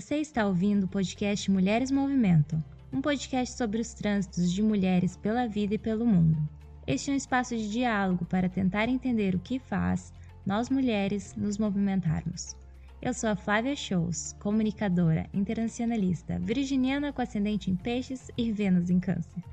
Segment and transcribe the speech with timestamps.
[0.00, 2.56] Você está ouvindo o podcast Mulheres Movimento,
[2.90, 6.38] um podcast sobre os trânsitos de mulheres pela vida e pelo mundo.
[6.86, 10.10] Este é um espaço de diálogo para tentar entender o que faz
[10.46, 12.56] nós mulheres nos movimentarmos.
[13.02, 18.98] Eu sou a Flávia Shows, comunicadora, internacionalista, virginiana com ascendente em peixes e Vênus em
[18.98, 19.44] câncer.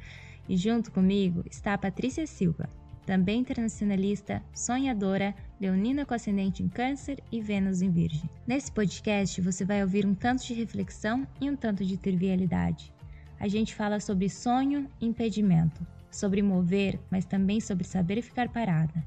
[0.48, 2.70] E junto comigo está a Patrícia Silva,
[3.08, 8.30] também internacionalista, sonhadora, leonina com ascendente em câncer e Vênus em virgem.
[8.46, 12.94] Nesse podcast você vai ouvir um tanto de reflexão e um tanto de trivialidade.
[13.40, 19.02] A gente fala sobre sonho e impedimento, sobre mover, mas também sobre saber ficar parada,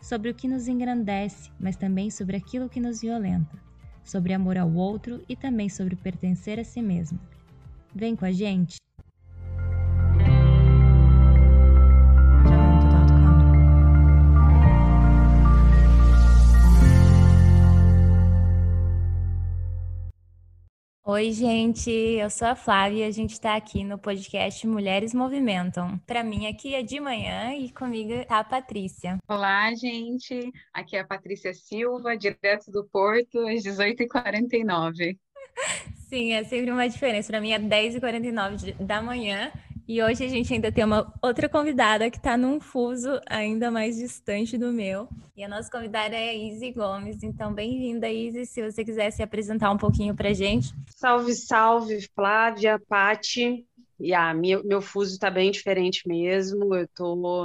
[0.00, 3.58] sobre o que nos engrandece, mas também sobre aquilo que nos violenta,
[4.02, 7.20] sobre amor ao outro e também sobre pertencer a si mesmo.
[7.94, 8.76] Vem com a gente!
[21.14, 26.00] Oi, gente, eu sou a Flávia e a gente está aqui no podcast Mulheres Movimentam.
[26.06, 29.18] Para mim, aqui é de manhã e comigo está a Patrícia.
[29.28, 35.18] Olá, gente, aqui é a Patrícia Silva, direto do Porto, às 18h49.
[36.08, 37.30] Sim, é sempre uma diferença.
[37.30, 39.52] Para mim é 10h49 da manhã
[39.92, 43.96] e hoje a gente ainda tem uma outra convidada que está num fuso ainda mais
[43.96, 45.06] distante do meu.
[45.36, 47.22] E a nossa convidada é a Izzy Gomes.
[47.22, 48.46] Então, bem-vinda, Izzy.
[48.46, 50.72] Se você quiser se apresentar um pouquinho para gente.
[50.96, 53.66] Salve, salve, Flávia, Pati.
[54.00, 56.74] E ah, meu, meu fuso está bem diferente mesmo.
[56.74, 57.44] Eu estou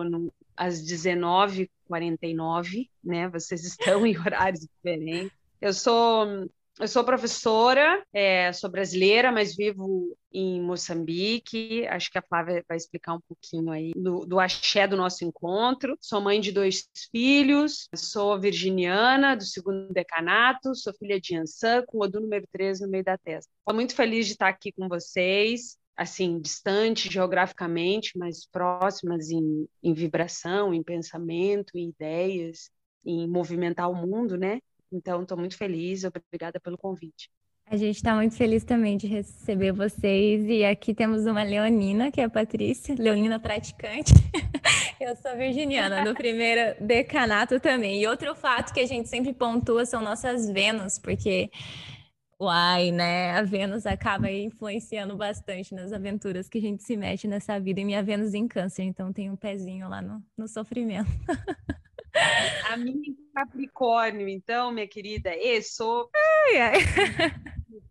[0.56, 3.28] às 19h49, né?
[3.28, 5.34] Vocês estão em horários diferentes.
[5.60, 6.48] Eu sou
[6.80, 11.86] eu sou professora, é, sou brasileira, mas vivo em Moçambique.
[11.88, 15.98] Acho que a Flávia vai explicar um pouquinho aí do, do axé do nosso encontro.
[16.00, 22.00] Sou mãe de dois filhos, sou virginiana do segundo decanato, sou filha de Ansan, com
[22.00, 23.52] o do número 13 no meio da testa.
[23.60, 29.94] Estou muito feliz de estar aqui com vocês assim, distante geograficamente, mas próximas em, em
[29.96, 32.70] vibração, em pensamento, em ideias,
[33.04, 34.60] em movimentar o mundo, né?
[34.92, 37.30] Então, estou muito feliz, obrigada pelo convite.
[37.70, 40.46] A gente está muito feliz também de receber vocês.
[40.48, 44.14] E aqui temos uma leonina, que é a Patrícia, leonina praticante.
[45.00, 48.02] Eu sou virginiana, do primeiro decanato também.
[48.02, 51.52] E outro fato que a gente sempre pontua são nossas Vênus, porque,
[52.40, 53.32] uai, né?
[53.32, 57.82] A Vênus acaba influenciando bastante nas aventuras que a gente se mete nessa vida.
[57.82, 61.12] E minha Vênus em câncer, então tem um pezinho lá no, no sofrimento.
[62.70, 66.10] A minha Capricórnio, então, minha querida, e sou.
[66.16, 66.74] Ai, ai.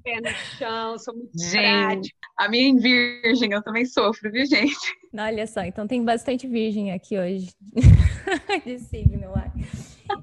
[0.03, 2.16] Pé no chão, sou muito gente, prática.
[2.37, 4.76] A minha em virgem, eu também sofro, viu, gente?
[5.16, 7.53] Olha só, então tem bastante virgem aqui hoje
[8.66, 9.53] de signo lá.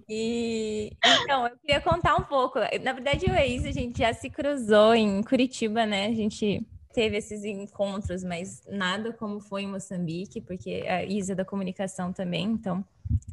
[0.09, 0.91] E
[1.21, 2.59] então, eu queria contar um pouco.
[2.81, 6.07] Na verdade, e a Isa, a gente já se cruzou em Curitiba, né?
[6.07, 11.35] A gente teve esses encontros, mas nada como foi em Moçambique, porque a Isa é
[11.35, 12.85] da comunicação também, então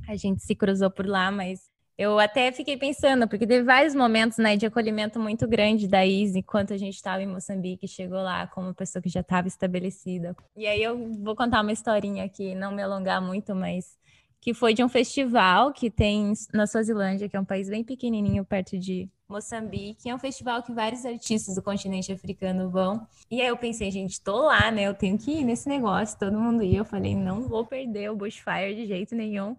[0.09, 4.39] a gente se cruzou por lá, mas eu até fiquei pensando, porque teve vários momentos
[4.39, 8.47] né, de acolhimento muito grande da Isa enquanto a gente estava em Moçambique, chegou lá
[8.47, 10.35] como pessoa que já estava estabelecida.
[10.57, 13.99] E aí eu vou contar uma historinha aqui, não me alongar muito, mas
[14.41, 18.45] que foi de um festival que tem na Suazilândia, que é um país bem pequenininho
[18.45, 20.09] perto de Moçambique.
[20.09, 23.07] É um festival que vários artistas do continente africano vão.
[23.31, 24.83] E aí eu pensei, gente, tô lá, né?
[24.83, 26.19] Eu tenho que ir nesse negócio.
[26.19, 26.79] Todo mundo ia.
[26.79, 29.57] Eu falei, não vou perder o Bushfire de jeito nenhum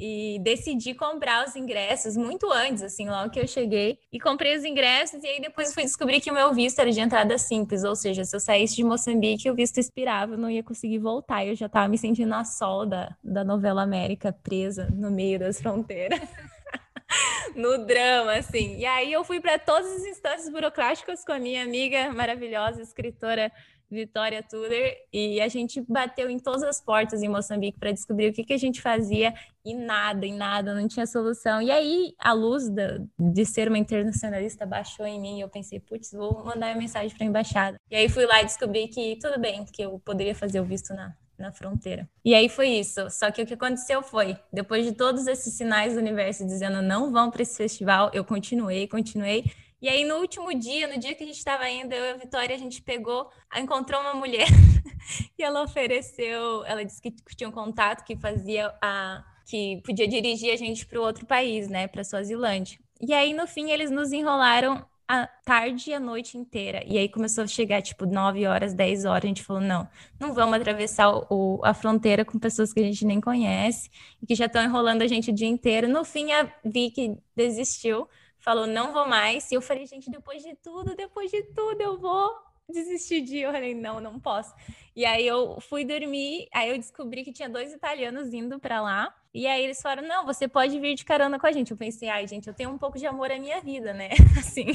[0.00, 3.98] e decidi comprar os ingressos muito antes, assim, logo que eu cheguei.
[4.10, 7.00] E comprei os ingressos e aí depois fui descobrir que o meu visto era de
[7.00, 10.62] entrada simples, ou seja, se eu saísse de Moçambique, o visto expirava, eu não ia
[10.62, 11.44] conseguir voltar.
[11.44, 16.20] Eu já estava me sentindo na solda da novela América, presa no meio das fronteiras.
[17.54, 18.76] no drama, assim.
[18.78, 23.52] E aí eu fui para todas as instâncias burocráticas com a minha amiga maravilhosa, escritora
[23.90, 24.70] Vitória Tudor,
[25.12, 28.52] e a gente bateu em todas as portas em Moçambique para descobrir o que, que
[28.52, 29.34] a gente fazia
[29.64, 31.60] e nada, e nada, não tinha solução.
[31.60, 35.80] E aí a luz da, de ser uma internacionalista baixou em mim e eu pensei,
[35.80, 37.76] putz, vou mandar uma mensagem para a embaixada.
[37.90, 40.94] E aí fui lá e descobri que tudo bem, que eu poderia fazer o visto
[40.94, 42.08] na, na fronteira.
[42.24, 43.10] E aí foi isso.
[43.10, 47.10] Só que o que aconteceu foi, depois de todos esses sinais do universo dizendo não
[47.10, 49.44] vão para esse festival, eu continuei, continuei
[49.80, 52.16] e aí, no último dia, no dia que a gente estava indo, eu e a
[52.16, 54.46] Vitória, a gente pegou, encontrou uma mulher
[55.38, 59.24] e ela ofereceu, ela disse que tinha um contato que fazia a.
[59.46, 62.78] que podia dirigir a gente para o outro país, né, para Suazilândia.
[63.00, 66.84] E aí, no fim, eles nos enrolaram a tarde e a noite inteira.
[66.86, 69.24] E aí começou a chegar, tipo, 9 horas, 10 horas.
[69.24, 69.88] A gente falou: não,
[70.20, 73.90] não vamos atravessar o, a fronteira com pessoas que a gente nem conhece
[74.22, 75.88] e que já estão enrolando a gente o dia inteiro.
[75.88, 78.06] No fim, a Vicky desistiu
[78.40, 79.50] falou, não vou mais.
[79.50, 82.30] E eu falei, gente, depois de tudo, depois de tudo, eu vou
[82.70, 83.42] desistir de ir.
[83.42, 84.54] Eu falei, não, não posso.
[84.94, 89.14] E aí eu fui dormir, aí eu descobri que tinha dois italianos indo para lá.
[89.32, 91.70] E aí eles falaram, não, você pode vir de carona com a gente.
[91.70, 94.08] Eu pensei, ai, gente, eu tenho um pouco de amor à minha vida, né?
[94.38, 94.66] Assim,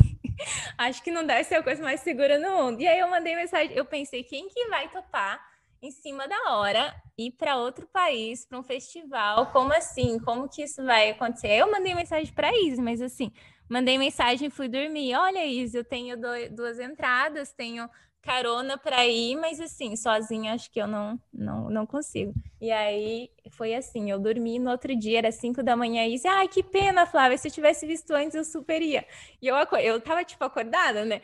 [0.78, 2.82] acho que não deve ser a coisa mais segura no mundo.
[2.82, 5.40] E aí eu mandei mensagem, eu pensei, quem que vai topar
[5.82, 9.48] em cima da hora ir para outro país, para um festival?
[9.48, 10.20] Como assim?
[10.20, 11.52] Como que isso vai acontecer?
[11.52, 13.32] Eu mandei mensagem para Izzy, mas assim,
[13.70, 15.16] mandei mensagem fui dormir.
[15.16, 16.18] Olha, Izzy, eu tenho
[16.52, 17.90] duas entradas, tenho
[18.26, 22.34] carona para ir, mas assim, sozinha acho que eu não, não, não consigo.
[22.60, 26.28] E aí foi assim, eu dormi no outro dia, era 5 da manhã, e disse,
[26.28, 29.06] ai, que pena, Flávia, se eu tivesse visto antes, eu super ia.
[29.40, 31.22] E eu, eu tava, tipo, acordada, né?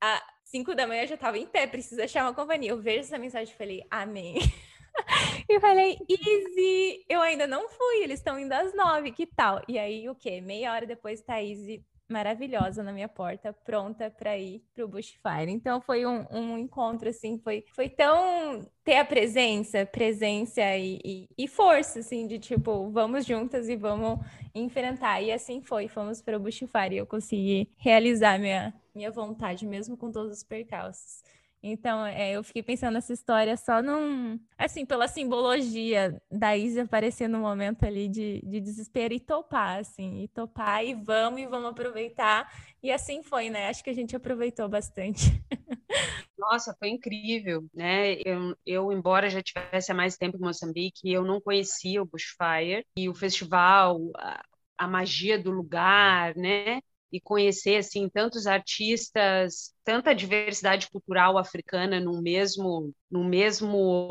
[0.00, 2.70] Às 5 da manhã eu já tava em pé, preciso achar uma companhia.
[2.70, 4.36] Eu vejo essa mensagem e falei, amém.
[5.48, 9.62] e falei, easy, eu ainda não fui, eles estão indo às nove, que tal?
[9.68, 10.40] E aí, o quê?
[10.40, 15.50] Meia hora depois tá easy maravilhosa na minha porta, pronta para ir para o Bushfire.
[15.50, 21.28] Então foi um, um, encontro assim, foi, foi tão ter a presença, presença e, e,
[21.36, 24.18] e, força assim de tipo vamos juntas e vamos
[24.54, 25.22] enfrentar.
[25.22, 29.96] E assim foi, fomos para o Bushfire e eu consegui realizar minha minha vontade mesmo
[29.96, 31.22] com todos os percalços.
[31.66, 34.38] Então, é, eu fiquei pensando nessa história só num.
[34.58, 40.24] Assim, pela simbologia da Izzy aparecer no momento ali de, de desespero e topar, assim,
[40.24, 42.52] e topar e vamos e vamos aproveitar.
[42.82, 43.70] E assim foi, né?
[43.70, 45.42] Acho que a gente aproveitou bastante.
[46.36, 48.12] Nossa, foi incrível, né?
[48.20, 52.84] Eu, eu, embora já tivesse há mais tempo em Moçambique, eu não conhecia o Bushfire
[52.94, 54.44] e o festival, a,
[54.76, 56.82] a magia do lugar, né?
[57.14, 64.08] E conhecer assim tantos artistas, tanta diversidade cultural africana no mesmo no mesmo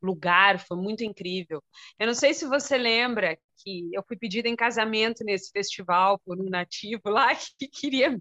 [0.00, 1.60] lugar, foi muito incrível.
[1.98, 6.40] Eu não sei se você lembra que eu fui pedida em casamento nesse festival por
[6.40, 8.16] um nativo lá que queria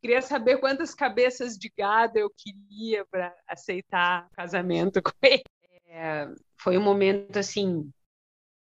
[0.00, 5.42] queria saber quantas cabeças de gado eu queria para aceitar casamento com ele.
[5.88, 6.26] É,
[6.56, 7.90] foi um momento assim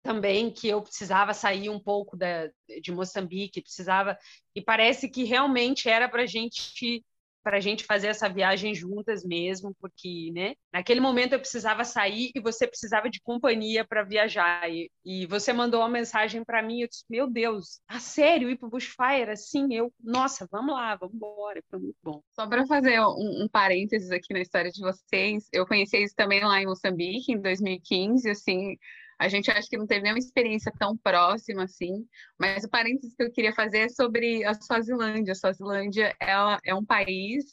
[0.04, 2.48] também que eu precisava sair um pouco da,
[2.82, 4.16] de Moçambique, precisava
[4.54, 7.02] e parece que realmente era para gente
[7.42, 10.54] para gente fazer essa viagem juntas mesmo, porque, né?
[10.72, 14.66] Naquele momento eu precisava sair e você precisava de companhia para viajar.
[14.70, 18.56] E, e, você mandou uma mensagem para mim, eu disse: "Meu Deus, a sério ir
[18.56, 22.22] para Bushfire assim?" Eu, nossa, vamos lá, vamos embora, foi muito bom.
[22.34, 26.42] Só para fazer um, um, parênteses aqui na história de vocês, eu conheci isso também
[26.42, 28.78] lá em Moçambique em 2015, assim,
[29.18, 32.06] a gente acha que não teve nenhuma experiência tão próxima assim,
[32.38, 35.32] mas o parênteses que eu queria fazer é sobre a Suazilândia.
[35.32, 37.44] A Suazilândia ela é um país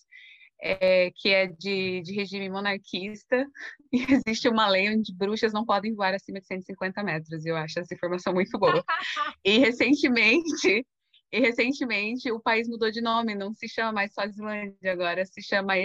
[0.61, 3.45] é, que é de, de, regime monarquista
[3.91, 7.45] e existe uma lei onde bruxas não podem voar acima de 150 metros.
[7.45, 8.83] E eu acho essa informação muito boa.
[9.43, 10.85] E recentemente
[11.31, 15.75] e recentemente o país mudou de nome, não se chama mais Swazilândia agora, se chama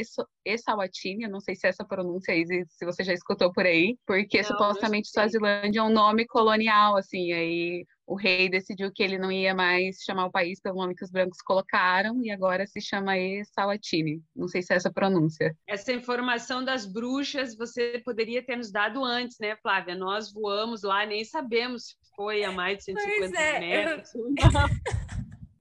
[0.45, 4.39] Eswatini, não sei se é essa pronúncia aí, se você já escutou por aí, porque
[4.39, 9.33] não, supostamente Swazilândia é um nome colonial, assim, aí o rei decidiu que ele não
[9.33, 13.19] ia mais chamar o país pelo nome que os brancos colocaram e agora se chama
[13.19, 14.23] Eswatini.
[14.35, 15.57] Não sei se é essa pronúncia.
[15.67, 19.97] Essa informação das bruxas você poderia ter nos dado antes, né, Flávia?
[19.97, 24.15] Nós voamos lá, nem sabemos se foi a mais de 150 pois é, metros.
[24.15, 24.27] Eu...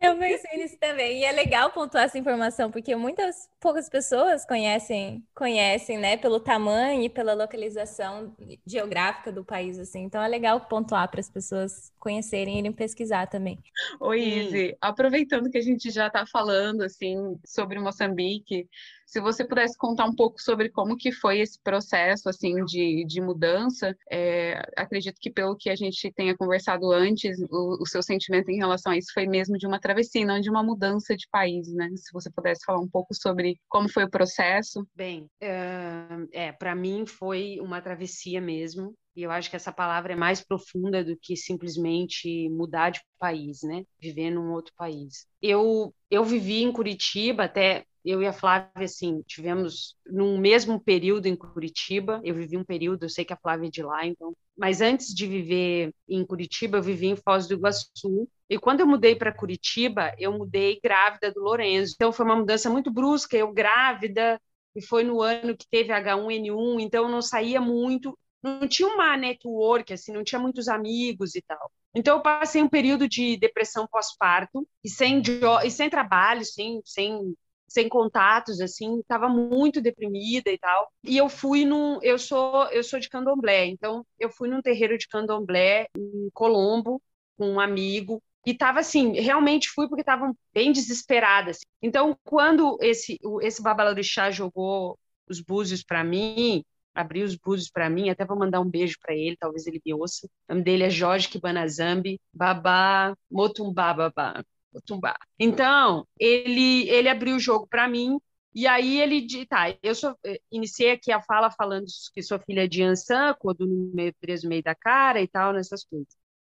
[0.06, 1.20] Eu pensei nisso também.
[1.20, 7.04] E é legal pontuar essa informação, porque muitas poucas pessoas conhecem, conhecem, né, pelo tamanho
[7.04, 8.36] e pela localização
[8.66, 10.04] geográfica do país, assim.
[10.04, 13.60] Então é legal pontuar para as pessoas conhecerem e irem pesquisar também.
[14.00, 14.78] Oi, Izzy.
[14.80, 18.70] Aproveitando que a gente já está falando, assim, sobre Moçambique,
[19.06, 23.22] se você pudesse contar um pouco sobre como que foi esse processo assim de, de
[23.22, 28.50] mudança, é, acredito que pelo que a gente tenha conversado antes, o, o, seu sentimento
[28.50, 31.72] em relação a isso foi mesmo de uma travessia, não de uma mudança de país,
[31.74, 31.90] né?
[31.96, 34.86] Se você pudesse falar um pouco sobre como foi o processo.
[34.96, 38.94] Bem, uh, é, para mim foi uma travessia mesmo.
[39.16, 43.62] E eu acho que essa palavra é mais profunda do que simplesmente mudar de país,
[43.64, 43.86] né?
[43.98, 45.26] Viver num outro país.
[45.42, 51.26] Eu, eu vivi em Curitiba até eu e a Flávia, assim, tivemos num mesmo período
[51.26, 52.22] em Curitiba.
[52.24, 54.36] Eu vivi um período, eu sei que a Flávia é de lá, então.
[54.56, 58.30] Mas antes de viver em Curitiba, eu vivi em Foz do Iguaçu.
[58.50, 61.94] E quando eu mudei para Curitiba, eu mudei grávida do Lourenço.
[61.96, 64.40] Então foi uma mudança muito brusca, eu grávida,
[64.76, 69.18] e foi no ano que teve H1N1, então eu não saía muito, não tinha uma
[69.18, 71.72] network, assim, não tinha muitos amigos e tal.
[71.96, 75.22] Então eu passei um período de depressão pós-parto e sem
[75.64, 77.36] e sem trabalho, sem, sem
[77.68, 80.92] sem contatos, assim, estava muito deprimida e tal.
[81.04, 84.98] E eu fui num, eu sou, eu sou de Candomblé, então eu fui num terreiro
[84.98, 87.02] de Candomblé em Colombo
[87.38, 91.60] com um amigo e estava assim, realmente fui porque estavam bem desesperadas.
[91.82, 98.10] Então, quando esse esse babalorixá jogou os búzios para mim, abriu os búzios para mim,
[98.10, 100.28] até vou mandar um beijo para ele, talvez ele me ouça.
[100.48, 104.44] O nome dele é Jorge Kibanazambi, Babá Motumbá Babá.
[104.76, 105.16] Motumbá.
[105.40, 108.20] Então, ele ele abriu o jogo para mim
[108.54, 112.68] e aí ele tá, eu sou, eh, iniciei aqui a fala falando que sou filha
[112.68, 116.08] de Ansan, quando meio preso no meio da cara e tal, nessas coisas.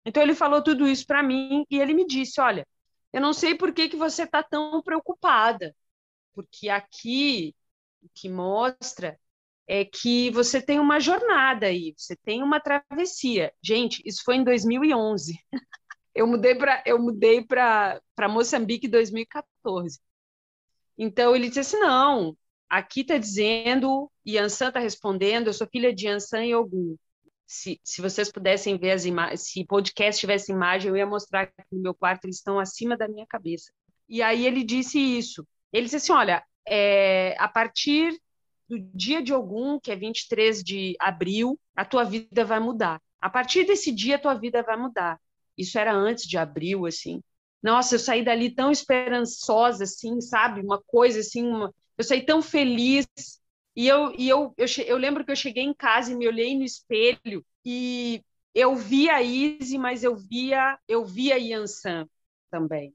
[0.05, 2.67] Então ele falou tudo isso para mim e ele me disse, olha,
[3.12, 5.75] eu não sei por que que você está tão preocupada,
[6.35, 7.55] porque aqui
[8.02, 9.19] o que mostra
[9.67, 13.52] é que você tem uma jornada aí, você tem uma travessia.
[13.62, 15.38] Gente, isso foi em 2011.
[16.14, 20.00] Eu mudei para eu mudei para Moçambique em 2014.
[20.99, 22.37] Então ele disse assim: "Não,
[22.69, 26.97] aqui está dizendo, Yansan está respondendo, eu sou filha de Yansan e Ogum
[27.52, 31.52] se, se vocês pudessem ver as imagens, se podcast tivesse imagem, eu ia mostrar que
[31.71, 33.71] no meu quarto eles estão acima da minha cabeça.
[34.09, 35.47] E aí ele disse isso.
[35.71, 38.19] Ele disse assim: olha, é, a partir
[38.66, 43.00] do dia de algum, que é 23 de abril, a tua vida vai mudar.
[43.21, 45.21] A partir desse dia, a tua vida vai mudar.
[45.56, 47.23] Isso era antes de abril, assim.
[47.62, 50.61] Nossa, eu saí dali tão esperançosa, assim, sabe?
[50.61, 51.73] Uma coisa assim, uma...
[51.97, 53.06] eu saí tão feliz
[53.76, 56.56] e eu, e eu, eu, eu lembro que eu cheguei em casa e me olhei
[56.56, 58.23] no espelho e
[58.54, 62.06] eu via a Izzy, mas eu via, eu via a Yansan
[62.50, 62.94] também.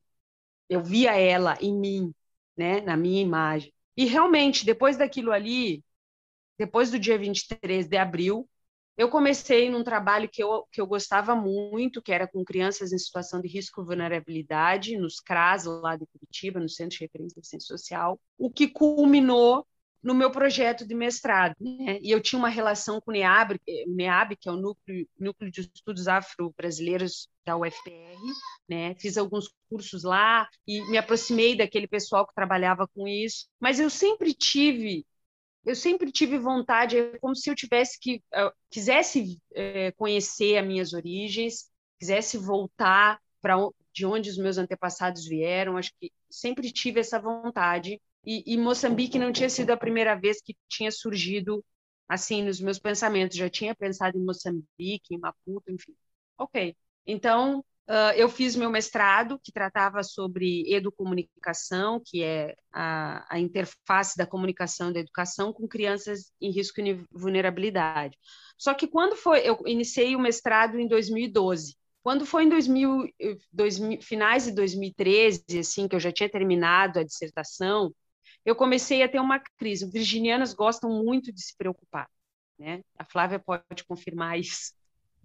[0.70, 2.14] Eu via ela em mim,
[2.58, 3.74] né, na minha imagem.
[3.98, 5.84] E realmente, depois daquilo ali,
[6.58, 8.50] depois do dia 23 de abril,
[8.98, 12.98] eu comecei num trabalho que eu, que eu gostava muito, que era com crianças em
[12.98, 17.48] situação de risco e vulnerabilidade, nos CRAS, lá de Curitiba, no Centro de Referência de
[17.48, 19.66] Ciência Social, o que culminou
[20.02, 21.56] no meu projeto de mestrado.
[21.60, 22.00] Né?
[22.02, 25.52] E eu tinha uma relação com o NEAB, o NEAB que é o Núcleo, Núcleo
[25.52, 28.18] de Estudos Afro-Brasileiros da UFPR.
[28.70, 28.96] Né?
[28.96, 33.48] Fiz alguns cursos lá e me aproximei daquele pessoal que trabalhava com isso.
[33.60, 35.06] Mas eu sempre tive
[35.68, 40.66] eu sempre tive vontade, é como se eu tivesse que eu quisesse é, conhecer as
[40.66, 41.70] minhas origens,
[42.00, 43.58] quisesse voltar para
[43.94, 45.76] de onde os meus antepassados vieram.
[45.76, 50.42] Acho que sempre tive essa vontade e, e, Moçambique não tinha sido a primeira vez
[50.42, 51.64] que tinha surgido
[52.08, 53.38] assim nos meus pensamentos.
[53.38, 55.94] Já tinha pensado em Moçambique, em Maputo, enfim.
[56.38, 56.76] Ok.
[57.06, 64.18] Então, uh, eu fiz meu mestrado, que tratava sobre educomunicação, que é a, a interface
[64.18, 68.18] da comunicação e da educação com crianças em risco de vulnerabilidade.
[68.58, 71.76] Só que quando foi, eu iniciei o mestrado em 2012.
[72.02, 73.10] Quando foi em 2000,
[73.52, 77.94] 2000, finais de 2013, assim, que eu já tinha terminado a dissertação,
[78.46, 79.90] eu comecei a ter uma crise.
[79.92, 82.10] Virginianas gostam muito de se preocupar,
[82.58, 82.82] né?
[82.98, 84.77] A Flávia pode confirmar isso.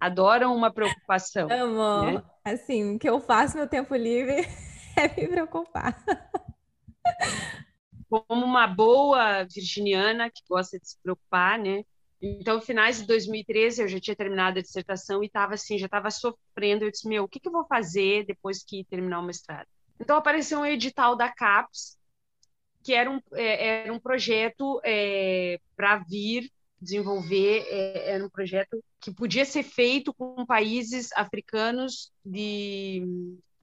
[0.03, 1.47] Adoram uma preocupação.
[1.49, 2.11] Amo.
[2.11, 2.23] Né?
[2.43, 4.35] Assim, o que eu faço no tempo livre
[4.97, 5.97] é me preocupar.
[8.09, 11.85] Como uma boa virginiana que gosta de se preocupar, né?
[12.21, 16.11] Então, finais de 2013, eu já tinha terminado a dissertação e estava assim, já estava
[16.11, 16.83] sofrendo.
[16.83, 19.67] Eu disse, meu, o que, que eu vou fazer depois que terminar o mestrado?
[19.97, 21.97] Então, apareceu um edital da CAPES,
[22.83, 26.51] que era um, é, era um projeto é, para vir
[26.83, 33.03] desenvolver, é, era um projeto que podia ser feito com países africanos de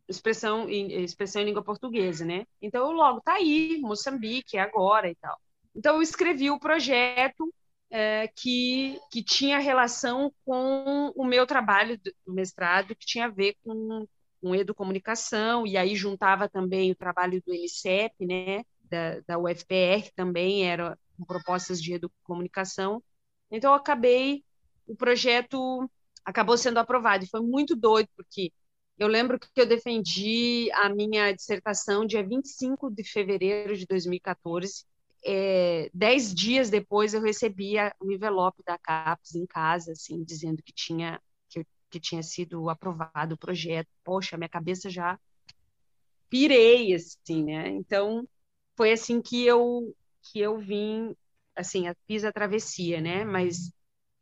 [0.09, 2.45] expressão em, expressão em língua portuguesa, né?
[2.61, 5.39] Então, eu logo, tá aí, Moçambique, é agora e tal.
[5.75, 7.53] Então, eu escrevi o projeto
[7.91, 13.57] é, que, que tinha relação com o meu trabalho do mestrado, que tinha a ver
[13.65, 14.07] com,
[14.41, 18.65] com educomunicação, e aí juntava também o trabalho do LCEP, né?
[18.91, 23.03] da, da UFPR, também era com propostas de educomunicação.
[23.51, 24.45] Então, eu acabei,
[24.87, 25.89] o projeto
[26.25, 28.53] acabou sendo aprovado, e foi muito doido, porque
[28.99, 34.85] eu lembro que eu defendi a minha dissertação dia 25 de fevereiro de 2014.
[35.25, 40.73] É, dez dias depois, eu recebi o envelope da CAPES em casa, assim, dizendo que
[40.73, 43.89] tinha, que, que tinha sido aprovado o projeto.
[44.05, 45.19] Poxa, minha cabeça já
[46.29, 47.69] pirei, assim, né?
[47.71, 48.27] Então,
[48.77, 51.17] foi assim que eu que eu vim,
[51.57, 53.25] assim, fiz a travessia, né?
[53.25, 53.73] Mas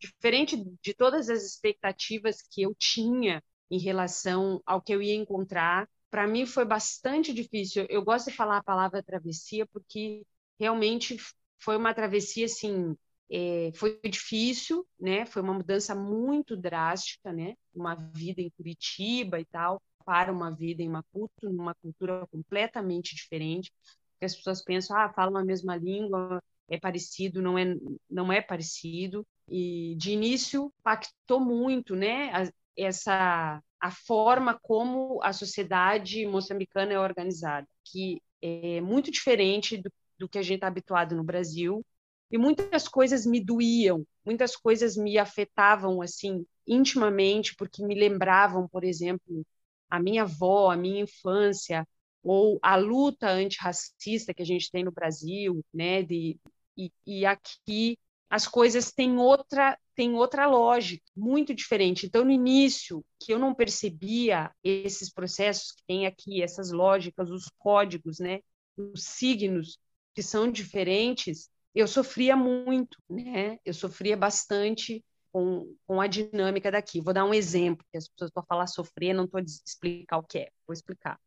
[0.00, 5.88] diferente de todas as expectativas que eu tinha em relação ao que eu ia encontrar,
[6.10, 7.86] para mim foi bastante difícil.
[7.90, 10.24] Eu gosto de falar a palavra travessia porque
[10.58, 11.16] realmente
[11.58, 12.96] foi uma travessia assim,
[13.30, 15.26] é, foi difícil, né?
[15.26, 17.54] Foi uma mudança muito drástica, né?
[17.74, 23.70] Uma vida em Curitiba e tal para uma vida em Maputo, numa cultura completamente diferente
[24.18, 27.74] que as pessoas pensam, ah, falam a mesma língua, é parecido, não é,
[28.10, 29.26] não é parecido.
[29.48, 32.30] E de início pactou muito, né?
[32.76, 40.28] Essa a forma como a sociedade moçambicana é organizada, que é muito diferente do, do
[40.28, 41.84] que a gente está habituado no Brasil.
[42.30, 48.84] E muitas coisas me doíam, muitas coisas me afetavam assim intimamente, porque me lembravam, por
[48.84, 49.46] exemplo,
[49.88, 51.86] a minha avó, a minha infância,
[52.22, 56.02] ou a luta antirracista que a gente tem no Brasil, né?
[56.02, 56.36] De,
[56.78, 57.98] e, e aqui
[58.30, 62.06] as coisas têm outra têm outra lógica, muito diferente.
[62.06, 67.50] Então, no início, que eu não percebia esses processos que tem aqui, essas lógicas, os
[67.58, 68.38] códigos, né?
[68.76, 69.76] Os signos
[70.14, 73.58] que são diferentes, eu sofria muito, né?
[73.64, 77.00] Eu sofria bastante com, com a dinâmica daqui.
[77.00, 80.38] Vou dar um exemplo, que as pessoas vão falar sofrer, não estou explicar o que
[80.38, 81.18] é, vou explicar.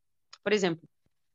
[0.42, 0.88] Por exemplo,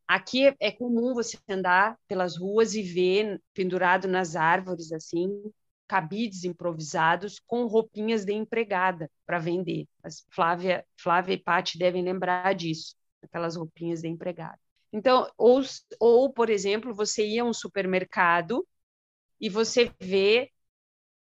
[0.07, 5.31] aqui é comum você andar pelas ruas e ver pendurado nas árvores, assim,
[5.87, 9.87] cabides improvisados com roupinhas de empregada para vender.
[10.03, 14.59] As Flávia, Flávia e Pati devem lembrar disso, aquelas roupinhas de empregada.
[14.93, 15.61] Então, ou,
[16.01, 18.67] ou, por exemplo, você ia a um supermercado
[19.41, 20.51] e você vê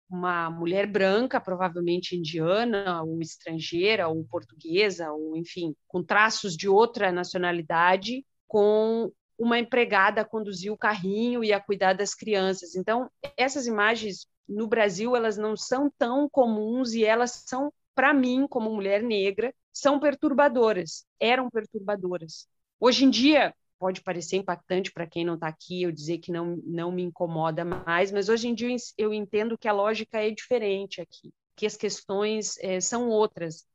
[0.10, 7.12] uma mulher branca, provavelmente indiana, ou estrangeira, ou portuguesa, ou enfim, com traços de outra
[7.12, 12.76] nacionalidade, com uma empregada a conduzir o carrinho e a cuidar das crianças.
[12.76, 18.46] Então, essas imagens no Brasil elas não são tão comuns e elas são, para mim,
[18.48, 22.48] como mulher negra, são perturbadoras, eram perturbadoras.
[22.80, 26.62] Hoje em dia, pode parecer impactante para quem não está aqui eu dizer que não,
[26.64, 31.02] não me incomoda mais, mas hoje em dia eu entendo que a lógica é diferente
[31.02, 33.66] aqui, que as questões é, são outras.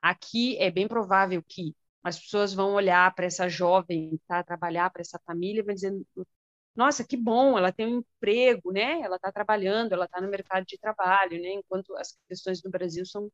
[0.00, 5.02] Aqui é bem provável que as pessoas vão olhar para essa jovem, tá, trabalhar para
[5.02, 5.92] essa família, e vão dizer,
[6.74, 9.00] nossa, que bom, ela tem um emprego, né?
[9.02, 11.54] Ela está trabalhando, ela está no mercado de trabalho, né?
[11.54, 13.30] Enquanto as questões do Brasil são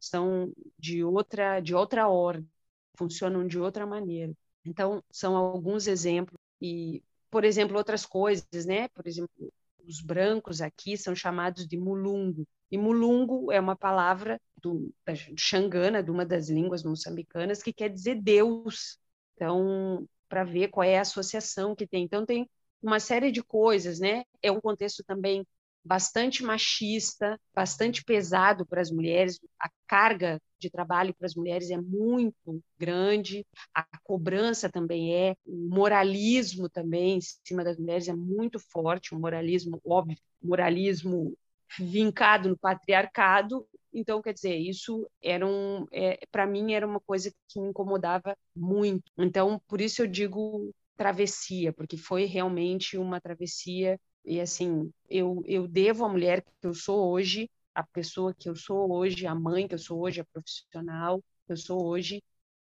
[0.00, 2.48] são de outra de outra ordem,
[2.96, 4.32] funcionam de outra maneira.
[4.64, 8.88] Então, são alguns exemplos e, por exemplo, outras coisas, né?
[8.88, 9.52] Por exemplo,
[9.86, 12.46] os brancos aqui são chamados de mulungo.
[12.70, 17.88] E mulungo é uma palavra do, da Xangana, de uma das línguas moçambicanas, que quer
[17.88, 18.98] dizer Deus.
[19.34, 22.04] Então, para ver qual é a associação que tem.
[22.04, 22.48] Então, tem
[22.82, 24.24] uma série de coisas, né?
[24.42, 25.46] É um contexto também
[25.84, 29.38] bastante machista, bastante pesado para as mulheres.
[29.60, 35.68] A carga de trabalho para as mulheres é muito grande, a cobrança também é, o
[35.68, 41.36] moralismo também em cima das mulheres é muito forte, o moralismo, óbvio, moralismo
[41.78, 43.66] vincado no patriarcado.
[43.92, 48.36] Então, quer dizer, isso era um, é, para mim era uma coisa que me incomodava
[48.54, 49.10] muito.
[49.18, 53.98] Então, por isso eu digo travessia, porque foi realmente uma travessia.
[54.24, 58.56] E assim, eu, eu devo à mulher que eu sou hoje, a pessoa que eu
[58.56, 62.22] sou hoje, a mãe que eu sou hoje, a profissional que eu sou hoje,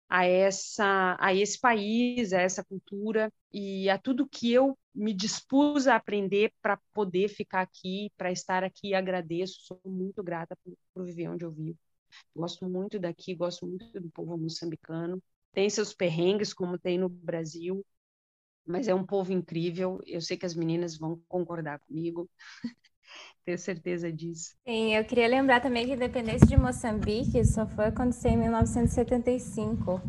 [0.10, 5.88] a essa a esse país, a essa cultura e a tudo que eu me dispus
[5.88, 8.94] a aprender para poder ficar aqui, para estar aqui.
[8.94, 11.78] Agradeço, sou muito grata por, por viver onde eu vivo.
[12.36, 15.22] Gosto muito daqui, gosto muito do povo moçambicano.
[15.54, 17.86] Tem seus perrengues, como tem no Brasil,
[18.66, 20.00] mas é um povo incrível.
[20.06, 22.30] Eu sei que as meninas vão concordar comigo.
[23.46, 24.56] Tenho certeza disso.
[24.68, 30.02] Sim, eu queria lembrar também que a independência de Moçambique só foi acontecer em 1975.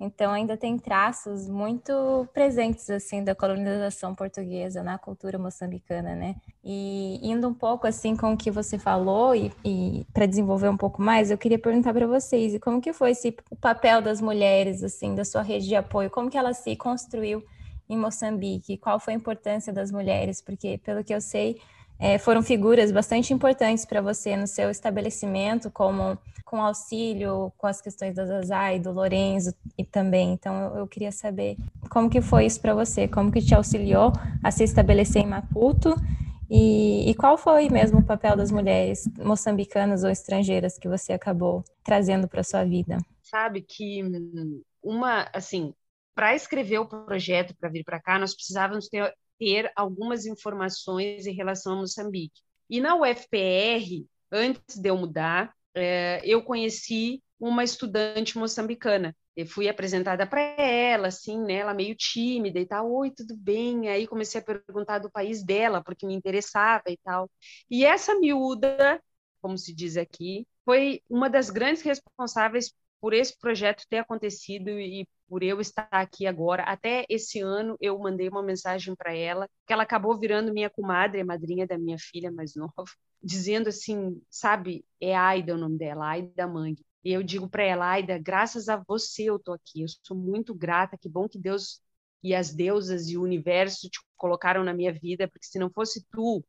[0.00, 6.36] Então ainda tem traços muito presentes assim da colonização portuguesa na cultura moçambicana, né?
[6.64, 10.76] E indo um pouco assim com o que você falou e, e para desenvolver um
[10.76, 14.82] pouco mais, eu queria perguntar para vocês, como que foi esse o papel das mulheres
[14.82, 16.08] assim da sua rede de apoio?
[16.08, 17.44] Como que ela se construiu
[17.86, 18.78] em Moçambique?
[18.78, 20.40] Qual foi a importância das mulheres?
[20.40, 21.60] Porque, pelo que eu sei,
[22.00, 27.80] é, foram figuras bastante importantes para você no seu estabelecimento, como com auxílio com as
[27.80, 30.32] questões da Zazá e do Lorenzo e também.
[30.32, 31.56] Então, eu, eu queria saber
[31.88, 35.94] como que foi isso para você, como que te auxiliou a se estabelecer em Maputo
[36.50, 41.62] e, e, qual foi mesmo o papel das mulheres moçambicanas ou estrangeiras que você acabou
[41.84, 42.98] trazendo para sua vida?
[43.22, 44.02] Sabe que
[44.82, 45.72] uma, assim,
[46.12, 51.32] para escrever o projeto para vir para cá, nós precisávamos ter, ter algumas informações em
[51.32, 52.42] relação a Moçambique.
[52.68, 59.16] E na UFPR, antes de eu mudar, é, eu conheci uma estudante moçambicana.
[59.34, 61.54] Eu fui apresentada para ela, assim, né?
[61.54, 62.92] Ela meio tímida e tal.
[62.92, 63.88] Oi, tudo bem?
[63.88, 67.30] Aí comecei a perguntar do país dela, porque me interessava e tal.
[67.70, 69.02] E essa miúda,
[69.40, 75.06] como se diz aqui, foi uma das grandes responsáveis por esse projeto ter acontecido e
[75.30, 76.64] por eu estar aqui agora.
[76.64, 81.22] Até esse ano eu mandei uma mensagem para ela, que ela acabou virando minha comadre,
[81.24, 82.84] madrinha da minha filha mais nova,
[83.22, 86.84] dizendo assim, sabe, é Aida o nome dela, Aida Mangue.
[87.04, 89.82] E eu digo para ela, Aida, graças a você eu tô aqui.
[89.82, 90.98] Eu sou muito grata.
[90.98, 91.80] Que bom que Deus
[92.22, 96.04] e as deusas e o universo te colocaram na minha vida, porque se não fosse
[96.10, 96.44] tu,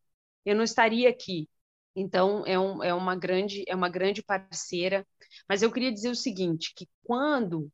[0.46, 1.48] eu não estaria aqui.
[1.96, 5.06] Então é, um, é uma grande é uma grande parceira.
[5.48, 7.72] Mas eu queria dizer o seguinte, que quando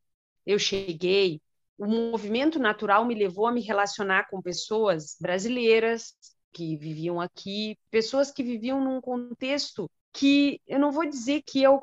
[0.48, 1.42] eu cheguei,
[1.78, 6.16] o movimento natural me levou a me relacionar com pessoas brasileiras
[6.54, 11.70] que viviam aqui, pessoas que viviam num contexto que eu não vou dizer que é
[11.70, 11.80] o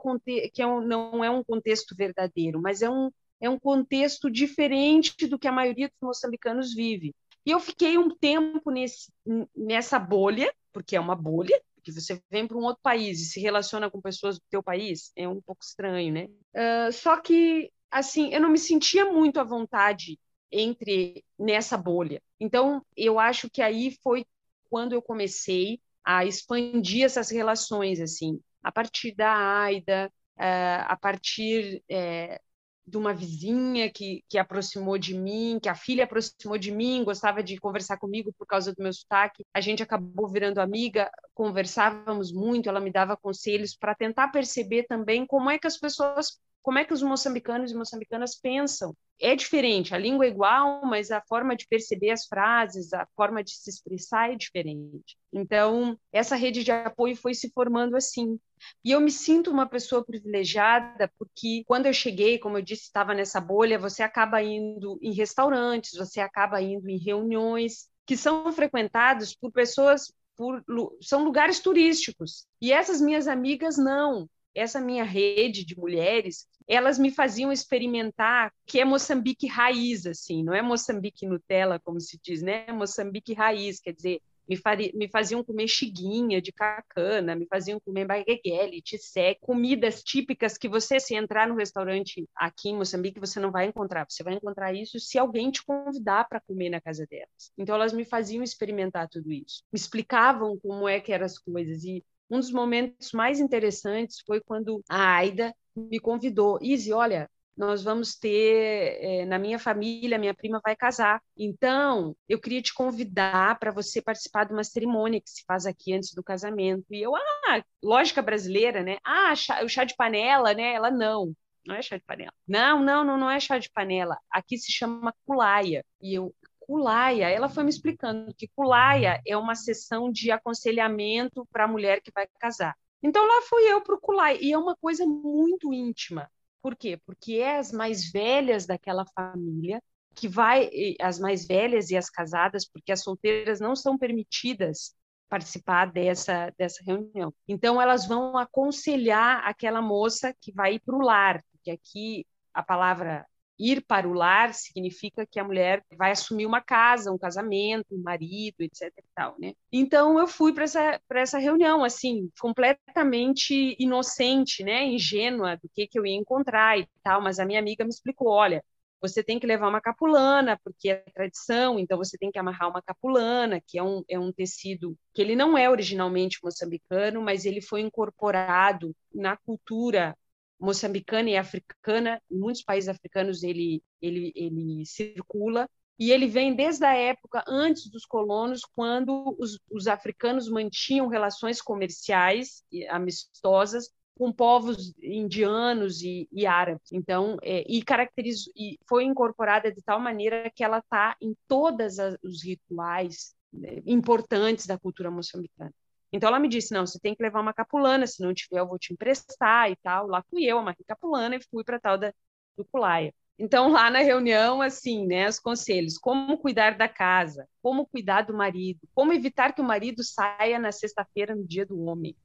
[0.53, 5.27] que é um, não é um contexto verdadeiro, mas é um é um contexto diferente
[5.27, 7.15] do que a maioria dos moçambicanos vive.
[7.45, 9.13] E eu fiquei um tempo nesse,
[9.55, 13.39] nessa bolha, porque é uma bolha, que você vem para um outro país e se
[13.39, 16.29] relaciona com pessoas do teu país, é um pouco estranho, né?
[16.55, 20.19] Uh, só que, assim, eu não me sentia muito à vontade
[20.51, 22.21] entre nessa bolha.
[22.41, 24.27] Então, eu acho que aí foi
[24.69, 31.83] quando eu comecei a expandir essas relações, assim, a partir da AIDA, uh, a partir
[31.89, 32.41] uh,
[32.85, 37.45] de uma vizinha que, que aproximou de mim, que a filha aproximou de mim, gostava
[37.45, 39.45] de conversar comigo por causa do meu sotaque.
[39.55, 45.25] A gente acabou virando amiga, conversávamos muito, ela me dava conselhos para tentar perceber também
[45.25, 48.97] como é que as pessoas como é que os moçambicanos e moçambicanas pensam.
[49.21, 53.45] É diferente, a língua é igual, mas a forma de perceber as frases, a forma
[53.45, 55.17] de se expressar é diferente.
[55.31, 58.41] Então, essa rede de apoio foi se formando assim.
[58.83, 63.13] E eu me sinto uma pessoa privilegiada porque quando eu cheguei, como eu disse, estava
[63.13, 69.35] nessa bolha, você acaba indo em restaurantes, você acaba indo em reuniões que são frequentados
[69.35, 70.65] por pessoas por,
[71.01, 72.47] são lugares turísticos.
[72.61, 78.81] E essas minhas amigas não essa minha rede de mulheres, elas me faziam experimentar que
[78.81, 82.65] é Moçambique raiz, assim, não é Moçambique Nutella, como se diz, né?
[82.67, 87.81] É Moçambique raiz, quer dizer, me, faria, me faziam comer chiguinha de cacana, me faziam
[87.81, 93.41] comer bagueguele, tissé, comidas típicas que você, se entrar no restaurante aqui em Moçambique, você
[93.41, 94.07] não vai encontrar.
[94.09, 97.53] Você vai encontrar isso se alguém te convidar para comer na casa delas.
[97.57, 99.63] Então, elas me faziam experimentar tudo isso.
[99.73, 101.85] Me explicavam como é que eram as coisas.
[101.85, 106.59] E um dos momentos mais interessantes foi quando a Aida me convidou.
[106.63, 111.23] Izzy, olha, nós vamos ter, é, na minha família, minha prima vai casar.
[111.37, 115.93] Então, eu queria te convidar para você participar de uma cerimônia que se faz aqui
[115.95, 116.85] antes do casamento.
[116.91, 118.99] E eu, ah, lógica brasileira, né?
[119.05, 120.75] Ah, chá, o chá de panela, né?
[120.75, 121.33] Ela, não.
[121.67, 122.33] Não é chá de panela.
[122.47, 124.19] Não, não, não, não é chá de panela.
[124.31, 125.85] Aqui se chama culaia.
[126.01, 126.35] E eu,
[126.67, 132.01] Culaia, ela foi me explicando que Culaia é uma sessão de aconselhamento para a mulher
[132.01, 132.75] que vai casar.
[133.03, 136.31] Então lá fui eu para o Culaia, e é uma coisa muito íntima.
[136.63, 136.99] Por quê?
[137.05, 139.83] Porque é as mais velhas daquela família
[140.15, 144.95] que vai, as mais velhas e as casadas, porque as solteiras não são permitidas
[145.29, 147.35] participar dessa, dessa reunião.
[147.49, 152.63] Então, elas vão aconselhar aquela moça que vai ir para o lar, porque aqui a
[152.63, 153.27] palavra
[153.59, 158.03] ir para o lar significa que a mulher vai assumir uma casa, um casamento, um
[158.03, 158.93] marido, etc.
[159.15, 159.55] Tal, né?
[159.73, 165.99] Então eu fui para essa essa reunião assim completamente inocente, né, ingênua do que que
[165.99, 168.63] eu ia encontrar e tal, mas a minha amiga me explicou, olha,
[169.01, 172.81] você tem que levar uma capulana, porque é tradição, então você tem que amarrar uma
[172.83, 177.61] capulana, que é um, é um tecido que ele não é originalmente moçambicano, mas ele
[177.61, 180.17] foi incorporado na cultura
[180.61, 186.85] moçambicana e africana, em muitos países africanos ele, ele, ele circula, e ele vem desde
[186.85, 194.93] a época antes dos colonos, quando os, os africanos mantinham relações comerciais amistosas com povos
[195.03, 196.93] indianos e, e árabes.
[196.93, 201.97] Então, é, e caracteriza, e foi incorporada de tal maneira que ela está em todos
[202.23, 205.73] os rituais né, importantes da cultura moçambicana.
[206.15, 208.69] Então ela me disse: não, você tem que levar uma capulana, se não tiver, eu
[208.69, 210.07] vou te emprestar e tal.
[210.07, 212.15] Lá fui eu, amarrei capulana e fui para tal da,
[212.57, 213.13] do Culaia.
[213.37, 218.33] Então, lá na reunião, assim, né, os conselhos: como cuidar da casa, como cuidar do
[218.33, 222.17] marido, como evitar que o marido saia na sexta-feira no dia do homem.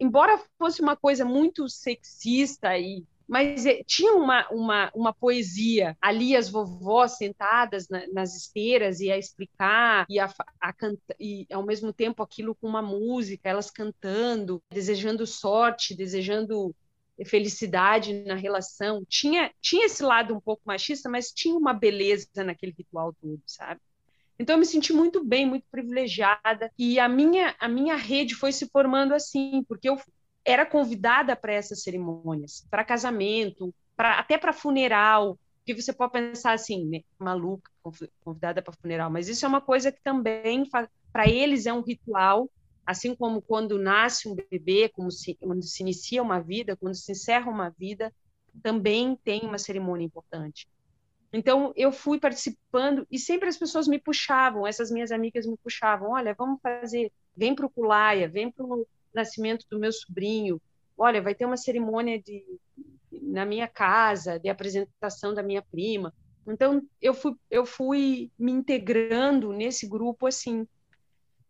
[0.00, 6.34] Embora fosse uma coisa muito sexista e mas é, tinha uma, uma, uma poesia ali,
[6.34, 11.62] as vovós sentadas na, nas esteiras e a explicar, e, a, a canta, e ao
[11.62, 16.74] mesmo tempo aquilo com uma música, elas cantando, desejando sorte, desejando
[17.26, 19.04] felicidade na relação.
[19.06, 23.80] Tinha, tinha esse lado um pouco machista, mas tinha uma beleza naquele ritual todo, sabe?
[24.38, 28.52] Então eu me senti muito bem, muito privilegiada e a minha a minha rede foi
[28.52, 29.98] se formando assim, porque eu
[30.44, 36.52] era convidada para essas cerimônias, para casamento, pra, até para funeral, que você pode pensar
[36.52, 37.70] assim, né, maluca,
[38.24, 40.64] convidada para funeral, mas isso é uma coisa que também
[41.12, 42.48] para eles é um ritual
[42.88, 47.12] Assim como quando nasce um bebê, como se, quando se inicia uma vida, quando se
[47.12, 48.10] encerra uma vida,
[48.62, 50.66] também tem uma cerimônia importante.
[51.30, 56.12] Então, eu fui participando e sempre as pessoas me puxavam, essas minhas amigas me puxavam:
[56.12, 60.60] olha, vamos fazer, vem para o Culaia, vem para o nascimento do meu sobrinho,
[60.96, 62.44] olha, vai ter uma cerimônia de,
[63.22, 66.12] na minha casa, de apresentação da minha prima.
[66.46, 70.66] Então, eu fui, eu fui me integrando nesse grupo assim.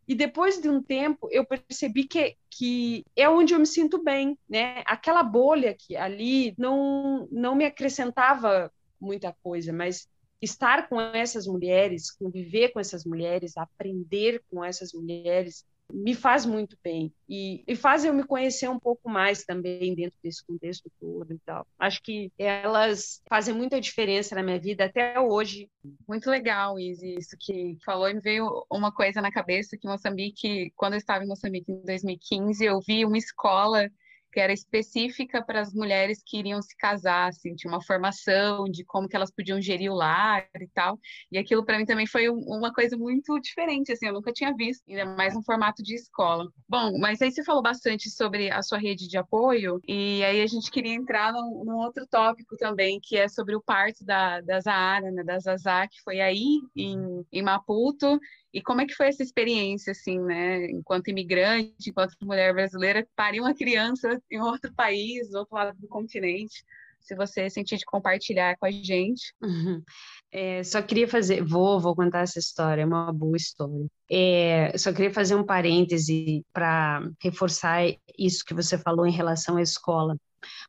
[0.06, 4.38] E depois de um tempo, eu percebi que, que é onde eu me sinto bem,
[4.48, 4.82] né?
[4.86, 10.08] Aquela bolha que ali não, não me acrescentava muita coisa, mas
[10.40, 16.76] estar com essas mulheres, conviver com essas mulheres, aprender com essas mulheres, me faz muito
[16.82, 21.32] bem e, e, faz eu me conhecer um pouco mais também dentro desse contexto todo
[21.32, 21.66] e tal.
[21.78, 25.70] Acho que elas fazem muita diferença na minha vida até hoje.
[26.06, 28.12] Muito legal, Izzy, isso que falou.
[28.12, 32.64] Me veio uma coisa na cabeça que Moçambique, quando eu estava em Moçambique em 2015,
[32.64, 33.88] eu vi uma escola
[34.32, 38.84] que era específica para as mulheres que iriam se casar, assim, tinha uma formação de
[38.84, 40.98] como que elas podiam gerir o lar e tal.
[41.30, 44.82] E aquilo para mim também foi uma coisa muito diferente, assim, eu nunca tinha visto,
[44.88, 46.46] ainda mais um formato de escola.
[46.68, 50.46] Bom, mas aí você falou bastante sobre a sua rede de apoio, e aí a
[50.46, 54.60] gente queria entrar num, num outro tópico também, que é sobre o parto da, da
[54.60, 58.18] Zahara, né, da Zazá, que foi aí em, em Maputo,
[58.52, 63.40] e como é que foi essa experiência, assim, né, enquanto imigrante, enquanto mulher brasileira, parir
[63.40, 66.64] uma criança em outro país, do outro lado do continente?
[67.00, 69.32] Se você sentir de compartilhar com a gente.
[69.40, 69.82] Uhum.
[70.30, 73.86] É, só queria fazer, vou, vou contar essa história, é uma boa história.
[74.10, 77.82] É, só queria fazer um parêntese para reforçar
[78.18, 80.16] isso que você falou em relação à escola.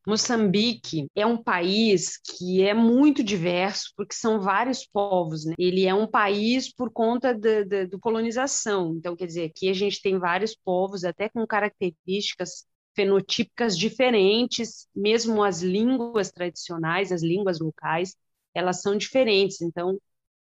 [0.06, 5.46] Moçambique é um país que é muito diverso, porque são vários povos.
[5.46, 5.54] Né?
[5.58, 8.96] Ele é um país por conta da colonização.
[8.96, 15.44] Então, quer dizer, aqui a gente tem vários povos, até com características fenotípicas diferentes, mesmo
[15.44, 18.16] as línguas tradicionais, as línguas locais,
[18.54, 19.62] elas são diferentes.
[19.62, 19.98] Então,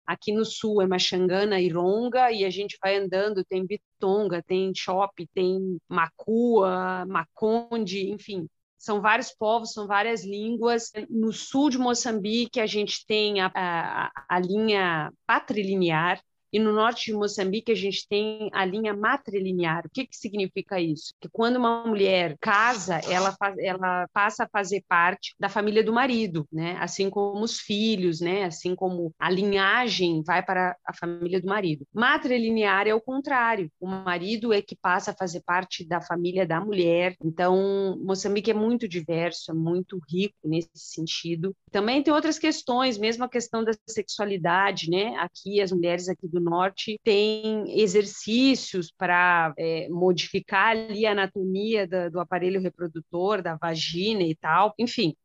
[0.06, 4.72] aqui no sul é Machangana e Ronga, e a gente vai andando, tem Bitonga, tem
[4.74, 10.92] Chope, tem Macua, Maconde, enfim, são vários povos, são várias línguas.
[11.10, 17.12] No sul de Moçambique, a gente tem a, a, a linha patrilinear, e no norte
[17.12, 19.86] de Moçambique a gente tem a linha matrilinear.
[19.86, 21.14] O que, que significa isso?
[21.20, 25.94] Que quando uma mulher casa, ela, faz, ela passa a fazer parte da família do
[25.94, 26.78] marido, né?
[26.80, 28.46] Assim como os filhos, né?
[28.46, 31.86] Assim como a linhagem vai para a família do marido.
[31.94, 33.70] Matrilinear é o contrário.
[33.80, 37.16] O marido é que passa a fazer parte da família da mulher.
[37.24, 41.56] Então, Moçambique é muito diverso, é muito rico nesse sentido.
[41.72, 45.16] Também tem outras questões, mesmo a questão da sexualidade, né?
[45.18, 51.88] Aqui as mulheres aqui do do Norte tem exercícios para é, modificar ali a anatomia
[51.88, 54.74] da, do aparelho reprodutor, da vagina e tal.
[54.78, 55.16] Enfim,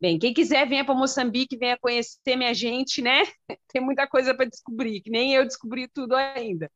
[0.00, 3.22] Bem, quem quiser venha para Moçambique, venha conhecer minha gente, né?
[3.72, 6.70] Tem muita coisa para descobrir, que nem eu descobri tudo ainda.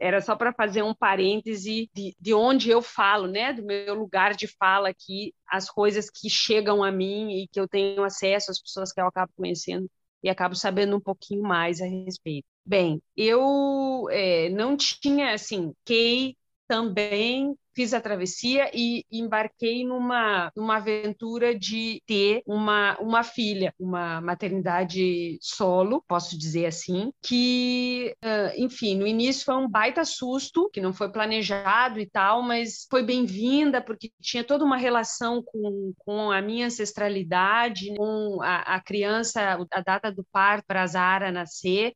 [0.00, 3.52] Era só para fazer um parêntese de, de onde eu falo, né?
[3.52, 7.68] Do meu lugar de fala aqui, as coisas que chegam a mim e que eu
[7.68, 9.88] tenho acesso às pessoas que eu acabo conhecendo
[10.22, 12.48] e acabo sabendo um pouquinho mais a respeito.
[12.66, 16.34] Bem, eu é, não tinha, assim, Kay
[16.66, 24.20] também fiz a travessia e embarquei numa, numa aventura de ter uma, uma filha, uma
[24.20, 28.14] maternidade solo, posso dizer assim, que,
[28.56, 33.02] enfim, no início foi um baita susto, que não foi planejado e tal, mas foi
[33.02, 39.58] bem-vinda porque tinha toda uma relação com, com a minha ancestralidade, com a, a criança,
[39.70, 41.92] a data do parto para a Zara nascer,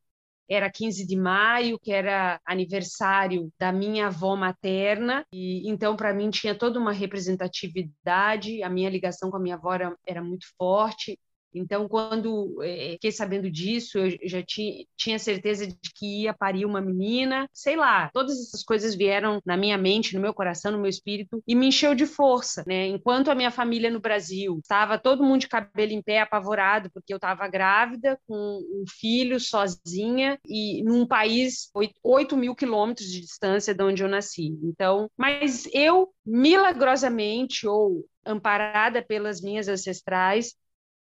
[0.48, 6.30] era 15 de maio, que era aniversário da minha avó materna, e então para mim
[6.30, 11.18] tinha toda uma representatividade, a minha ligação com a minha avó era, era muito forte.
[11.54, 16.64] Então, quando é, fiquei sabendo disso, eu já tinha, tinha certeza de que ia parir
[16.64, 20.78] uma menina, sei lá, todas essas coisas vieram na minha mente, no meu coração, no
[20.78, 22.87] meu espírito, e me encheu de força, né?
[22.87, 27.12] Enquanto a minha família no Brasil estava todo mundo de cabelo em pé, apavorado, porque
[27.12, 31.70] eu estava grávida, com um filho, sozinha, e num país
[32.02, 34.58] 8 mil quilômetros de distância de onde eu nasci.
[34.62, 40.54] Então, mas eu, milagrosamente, ou amparada pelas minhas ancestrais,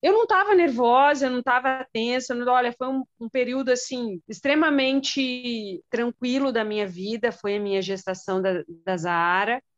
[0.02, 4.20] eu não estava nervosa, eu não estava tensa, não, olha, foi um, um, período assim
[4.28, 8.96] extremamente tranquilo da minha vida, foi a minha gestação da, da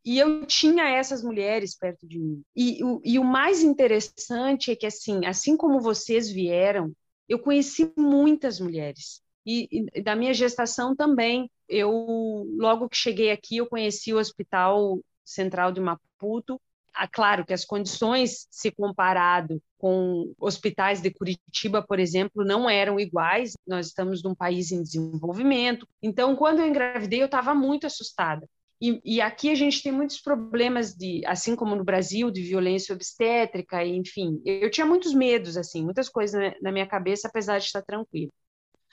[0.05, 2.43] e eu tinha essas mulheres perto de mim.
[2.55, 6.93] E, o, e o mais interessante é que assim, assim como vocês vieram,
[7.29, 11.51] eu conheci muitas mulheres e, e da minha gestação também.
[11.69, 16.61] eu logo que cheguei aqui, eu conheci o Hospital Central de Maputo.
[16.99, 22.99] Ah, claro que as condições, se comparado com hospitais de Curitiba, por exemplo, não eram
[22.99, 23.53] iguais.
[23.67, 25.87] Nós estamos num país em desenvolvimento.
[26.03, 28.49] Então, quando eu engravidei, eu estava muito assustada.
[28.81, 32.95] E, e, aqui a gente tem muitos problemas de, assim como no Brasil, de violência
[32.95, 34.41] obstétrica, enfim.
[34.45, 38.33] Eu tinha muitos medos, assim, muitas coisas na, minha cabeça, apesar de estar tranquilo.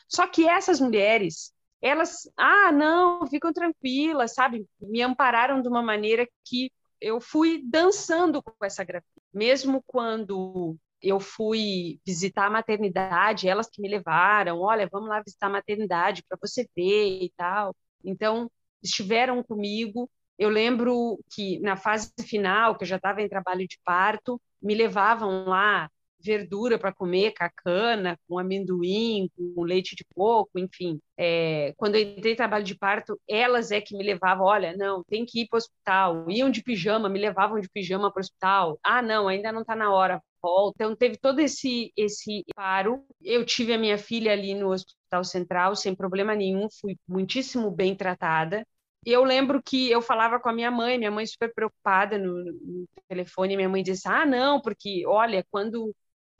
[0.07, 4.65] Só que essas mulheres, elas, ah, não, ficam tranquilas, sabe?
[4.79, 6.71] Me ampararam de uma maneira que
[7.03, 9.11] eu fui dançando com essa gravidez.
[9.33, 15.47] Mesmo quando eu fui visitar a maternidade, elas que me levaram, olha, vamos lá visitar
[15.47, 17.75] a maternidade para você ver e tal.
[18.03, 18.49] Então,
[18.81, 20.09] estiveram comigo.
[20.39, 24.73] Eu lembro que na fase final, que eu já estava em trabalho de parto, me
[24.73, 25.89] levavam lá
[26.23, 30.99] verdura para comer, cacana, com amendoim, com leite de coco, enfim.
[31.17, 35.25] É, quando eu entrei trabalho de parto, elas é que me levavam, olha, não, tem
[35.25, 36.29] que ir para o hospital.
[36.29, 38.79] Iam de pijama, me levavam de pijama para o hospital.
[38.83, 40.75] Ah, não, ainda não está na hora, volta.
[40.83, 43.05] Então teve todo esse esse paro.
[43.21, 47.95] Eu tive a minha filha ali no Hospital Central sem problema nenhum, fui muitíssimo bem
[47.95, 48.65] tratada.
[49.05, 52.33] E eu lembro que eu falava com a minha mãe, minha mãe super preocupada no,
[52.43, 55.93] no telefone, minha mãe disse: "Ah, não, porque olha, quando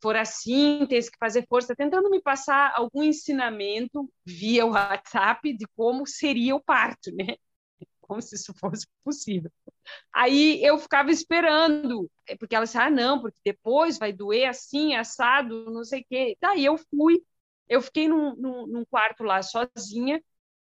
[0.04, 6.08] for assim, tem que fazer força", tentando me passar algum ensinamento via WhatsApp de como
[6.08, 7.38] seria o parto, né?
[8.02, 9.52] Como se isso fosse possível.
[10.14, 15.66] Aí eu ficava esperando, porque ela disse: "Ah, não, porque depois vai doer assim, assado,
[15.72, 16.38] não sei o quê".
[16.42, 17.22] Daí eu fui,
[17.68, 20.22] eu fiquei num, num, num quarto lá sozinha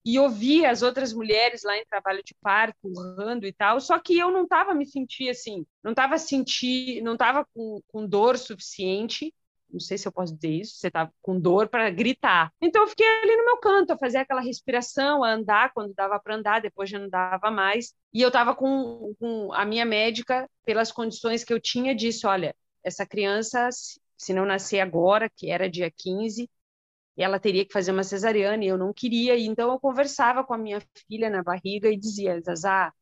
[0.05, 4.19] e ouvia as outras mulheres lá em trabalho de parto, urrando e tal, só que
[4.19, 9.33] eu não estava me sentir assim, não estava sentir, não estava com, com dor suficiente,
[9.75, 12.53] não sei se eu posso dizer isso, você estava com dor para gritar.
[12.61, 16.19] Então eu fiquei ali no meu canto, a fazer aquela respiração, a andar quando dava
[16.21, 17.93] para andar, depois já não dava mais.
[18.13, 22.55] E eu estava com, com a minha médica, pelas condições que eu tinha, disse: olha,
[22.85, 23.69] essa criança,
[24.17, 26.49] se não nascer agora, que era dia 15,
[27.17, 30.45] e ela teria que fazer uma cesariana e eu não queria, e então eu conversava
[30.45, 32.93] com a minha filha na barriga e dizia, Zazá,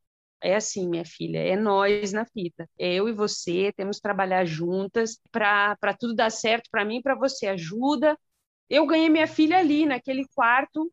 [0.41, 2.69] é assim, minha filha, é nós na fita.
[2.77, 7.15] É eu e você, temos que trabalhar juntas para tudo dar certo para mim para
[7.15, 7.47] você.
[7.47, 8.17] Ajuda.
[8.69, 10.91] Eu ganhei minha filha ali, naquele quarto.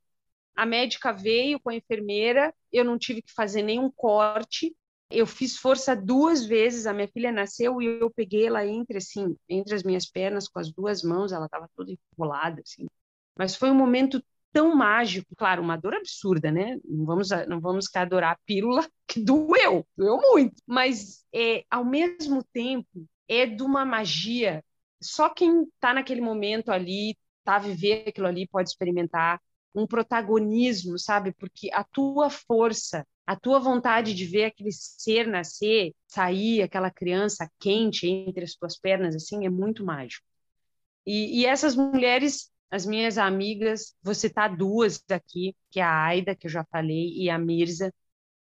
[0.55, 4.75] A médica veio com a enfermeira, eu não tive que fazer nenhum corte.
[5.11, 9.37] Eu fiz força duas vezes, a minha filha nasceu e eu peguei ela entre assim,
[9.49, 12.87] entre as minhas pernas com as duas mãos, ela estava toda enrolada assim.
[13.41, 14.23] Mas foi um momento
[14.53, 16.77] tão mágico, claro, uma dor absurda, né?
[16.85, 20.63] Não vamos, não vamos que adorar a pílula, que doeu, doeu muito.
[20.67, 22.87] Mas, é, ao mesmo tempo,
[23.27, 24.63] é de uma magia.
[25.03, 29.41] Só quem está naquele momento ali, está a viver aquilo ali, pode experimentar
[29.75, 31.33] um protagonismo, sabe?
[31.33, 37.51] Porque a tua força, a tua vontade de ver aquele ser nascer, sair, aquela criança
[37.59, 40.27] quente entre as tuas pernas, assim, é muito mágico.
[41.07, 46.35] E, e essas mulheres as minhas amigas, vou citar duas aqui, que é a Aida,
[46.37, 47.93] que eu já falei, e a Mirza,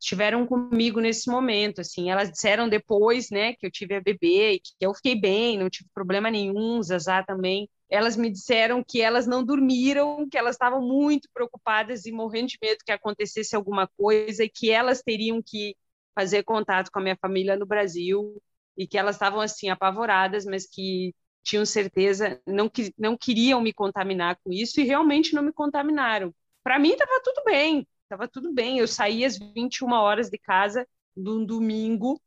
[0.01, 4.73] estiveram comigo nesse momento, assim, elas disseram depois, né, que eu tive a bebê que
[4.81, 9.45] eu fiquei bem, não tive problema nenhum, Zazá também, elas me disseram que elas não
[9.45, 14.49] dormiram, que elas estavam muito preocupadas e morrendo de medo que acontecesse alguma coisa e
[14.49, 15.77] que elas teriam que
[16.15, 18.43] fazer contato com a minha família no Brasil
[18.77, 24.39] e que elas estavam assim apavoradas, mas que tinham certeza, não, não queriam me contaminar
[24.43, 26.35] com isso e realmente não me contaminaram.
[26.63, 28.79] Para mim estava tudo bem, estava tudo bem.
[28.79, 32.21] Eu saí às 21 horas de casa num domingo,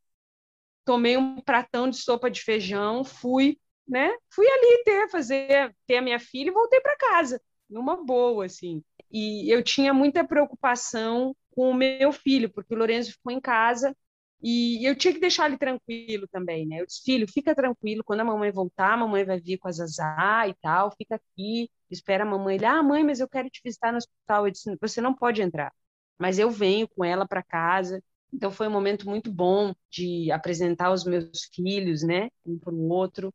[0.83, 4.11] tomei um pratão de sopa de feijão, fui, né?
[4.29, 8.83] Fui ali ter fazer ter a minha filha e voltei para casa, numa boa assim.
[9.11, 13.95] E eu tinha muita preocupação com o meu filho, porque o Lourenço ficou em casa
[14.41, 16.81] e eu tinha que deixar ele tranquilo também, né?
[16.81, 19.71] Eu disse, filho, fica tranquilo, quando a mamãe voltar, a mamãe vai vir com a
[19.71, 22.55] Zazá e tal, fica aqui, espera a mamãe.
[22.55, 24.45] Ele, ah, mãe, mas eu quero te visitar no hospital.
[24.45, 25.73] Eu disse, você não pode entrar,
[26.19, 28.03] mas eu venho com ela para casa.
[28.33, 32.89] Então foi um momento muito bom de apresentar os meus filhos, né, um para o
[32.89, 33.33] outro.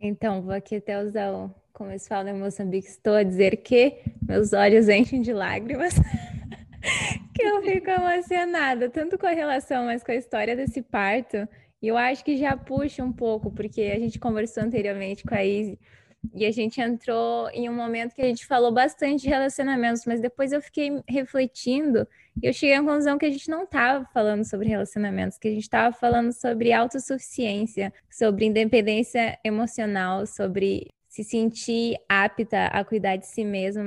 [0.00, 4.00] Então, vou aqui até usar o, como eles falam em Moçambique, estou a dizer que
[4.22, 5.94] meus olhos enchem de lágrimas.
[7.38, 11.48] que eu fico emocionada, tanto com a relação, mas com a história desse parto.
[11.80, 15.44] E eu acho que já puxa um pouco, porque a gente conversou anteriormente com a
[15.44, 15.78] Izzy
[16.34, 20.20] e a gente entrou em um momento que a gente falou bastante de relacionamentos, mas
[20.20, 22.06] depois eu fiquei refletindo
[22.42, 25.52] e eu cheguei à conclusão que a gente não estava falando sobre relacionamentos, que a
[25.52, 33.26] gente estava falando sobre autossuficiência, sobre independência emocional, sobre se sentir apta a cuidar de
[33.26, 33.82] si mesma,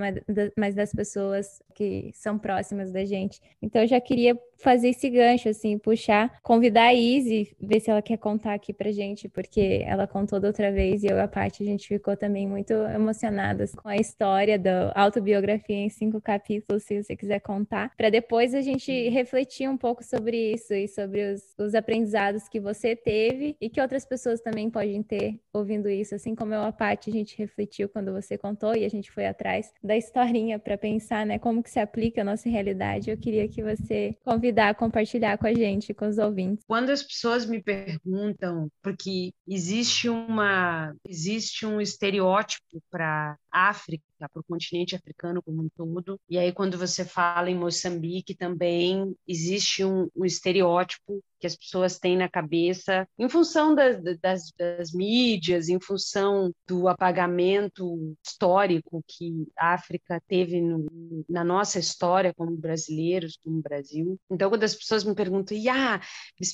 [0.57, 3.41] mas das pessoas que são próximas da gente.
[3.59, 8.01] Então eu já queria fazer esse gancho, assim, puxar, convidar a Izzy, ver se ela
[8.01, 11.27] quer contar aqui pra gente, porque ela contou da outra vez e eu e a
[11.27, 16.83] Paty, a gente ficou também muito emocionadas com a história da autobiografia em cinco capítulos,
[16.83, 21.33] se você quiser contar, para depois a gente refletir um pouco sobre isso e sobre
[21.33, 26.13] os, os aprendizados que você teve e que outras pessoas também podem ter ouvindo isso,
[26.13, 29.25] assim como eu a Paty, a gente refletiu quando você contou e a gente foi
[29.25, 33.09] atrás da historinha para pensar, né, como que se aplica a nossa realidade.
[33.09, 36.65] Eu queria que você convidar a compartilhar com a gente, com os ouvintes.
[36.67, 44.43] Quando as pessoas me perguntam, porque existe uma existe um estereótipo para África, para o
[44.43, 46.19] continente africano como um todo.
[46.29, 51.97] E aí, quando você fala em Moçambique, também existe um, um estereótipo que as pessoas
[51.97, 59.47] têm na cabeça, em função das, das, das, mídias, em função do apagamento histórico que
[59.57, 60.85] a África teve no,
[61.27, 64.19] na nossa história como brasileiros, como Brasil.
[64.29, 65.99] Então, quando as pessoas me perguntam, ah,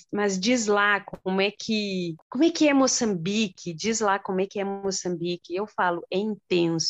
[0.09, 3.73] mas diz lá como é que como é que é Moçambique?
[3.73, 5.53] Diz lá como é que é Moçambique.
[5.53, 6.86] Eu falo, é intenso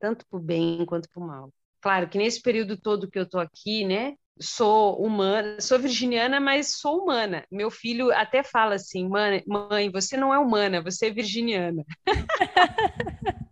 [0.00, 1.52] tanto para o bem quanto para o mal.
[1.80, 6.78] Claro que nesse período todo que eu estou aqui, né, sou humana, sou virginiana, mas
[6.78, 7.44] sou humana.
[7.50, 11.84] Meu filho até fala assim, mãe você não é humana, você é virginiana.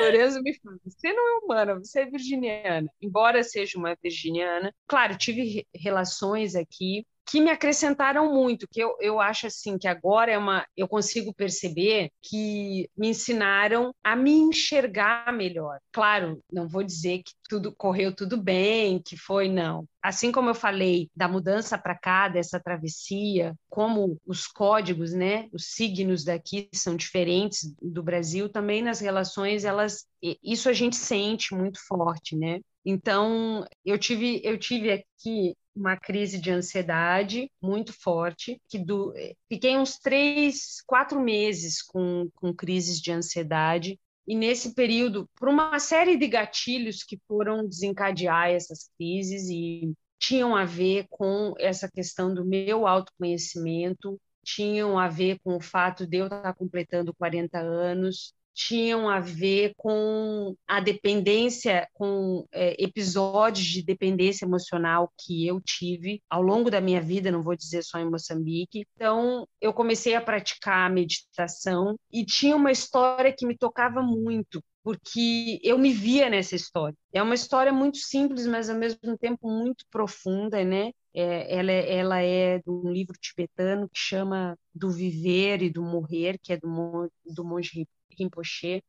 [0.00, 2.90] Lorenzo me fala, você não é humana, você é virginiana.
[3.00, 9.20] Embora seja uma virginiana, claro, tive relações aqui que me acrescentaram muito, que eu, eu
[9.20, 15.32] acho assim que agora é uma eu consigo perceber que me ensinaram a me enxergar
[15.32, 15.78] melhor.
[15.92, 19.86] Claro, não vou dizer que tudo correu tudo bem, que foi não.
[20.02, 25.66] Assim como eu falei da mudança para cá, dessa travessia, como os códigos, né, os
[25.74, 30.04] signos daqui são diferentes do Brasil, também nas relações elas
[30.42, 32.60] isso a gente sente muito forte, né?
[32.84, 39.12] Então, eu tive eu tive aqui uma crise de ansiedade muito forte, que do,
[39.48, 45.78] fiquei uns três, quatro meses com, com crises de ansiedade, e nesse período, por uma
[45.78, 52.32] série de gatilhos que foram desencadear essas crises e tinham a ver com essa questão
[52.32, 58.34] do meu autoconhecimento, tinham a ver com o fato de eu estar completando 40 anos,
[58.60, 66.22] tinham a ver com a dependência, com é, episódios de dependência emocional que eu tive
[66.28, 68.84] ao longo da minha vida, não vou dizer só em Moçambique.
[68.94, 74.62] Então, eu comecei a praticar a meditação e tinha uma história que me tocava muito,
[74.84, 76.94] porque eu me via nessa história.
[77.14, 80.90] É uma história muito simples, mas ao mesmo tempo muito profunda, né?
[81.14, 86.38] É, ela, ela é de um livro tibetano que chama Do Viver e do Morrer,
[86.42, 87.86] que é do, do monge
[88.20, 88.84] Rinpoche,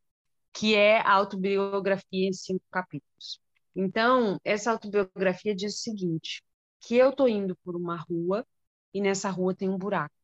[0.52, 3.40] que é a autobiografia em cinco capítulos.
[3.74, 6.42] Então, essa autobiografia diz o seguinte:
[6.80, 8.46] que eu estou indo por uma rua
[8.94, 10.14] e nessa rua tem um buraco.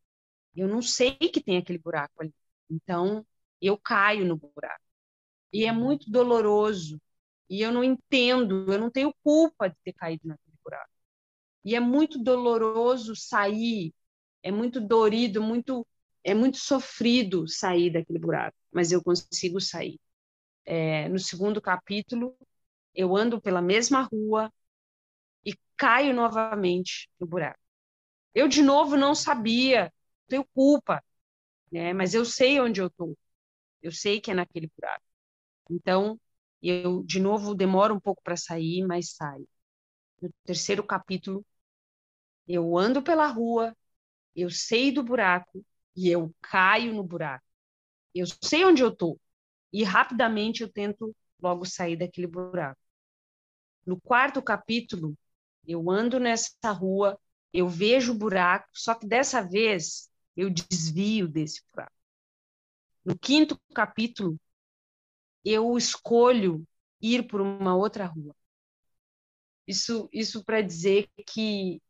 [0.56, 2.34] Eu não sei que tem aquele buraco ali.
[2.70, 3.26] Então,
[3.60, 4.82] eu caio no buraco.
[5.52, 7.00] E é muito doloroso.
[7.48, 10.90] E eu não entendo, eu não tenho culpa de ter caído naquele buraco.
[11.64, 13.94] E é muito doloroso sair,
[14.42, 15.86] é muito dorido, muito
[16.30, 20.00] é muito sofrido sair daquele buraco, mas eu consigo sair.
[20.66, 22.36] É, no segundo capítulo,
[22.94, 24.52] eu ando pela mesma rua
[25.44, 27.58] e caio novamente no buraco.
[28.34, 29.92] Eu, de novo, não sabia,
[30.28, 31.02] tenho culpa,
[31.72, 31.92] né?
[31.94, 33.16] mas eu sei onde eu estou.
[33.82, 35.04] Eu sei que é naquele buraco.
[35.70, 36.20] Então,
[36.62, 39.48] eu, de novo, demoro um pouco para sair, mas saio.
[40.22, 41.44] No terceiro capítulo,
[42.46, 43.76] eu ando pela rua,
[44.36, 45.64] eu sei do buraco,
[45.98, 47.44] e eu caio no buraco.
[48.14, 49.20] Eu sei onde eu estou
[49.72, 52.80] e rapidamente eu tento logo sair daquele buraco.
[53.84, 55.18] No quarto capítulo,
[55.66, 57.18] eu ando nessa rua,
[57.52, 61.92] eu vejo o buraco, só que dessa vez eu desvio desse buraco.
[63.04, 64.38] No quinto capítulo,
[65.44, 66.64] eu escolho
[67.00, 68.36] ir por uma outra rua.
[69.66, 71.82] Isso, isso para dizer que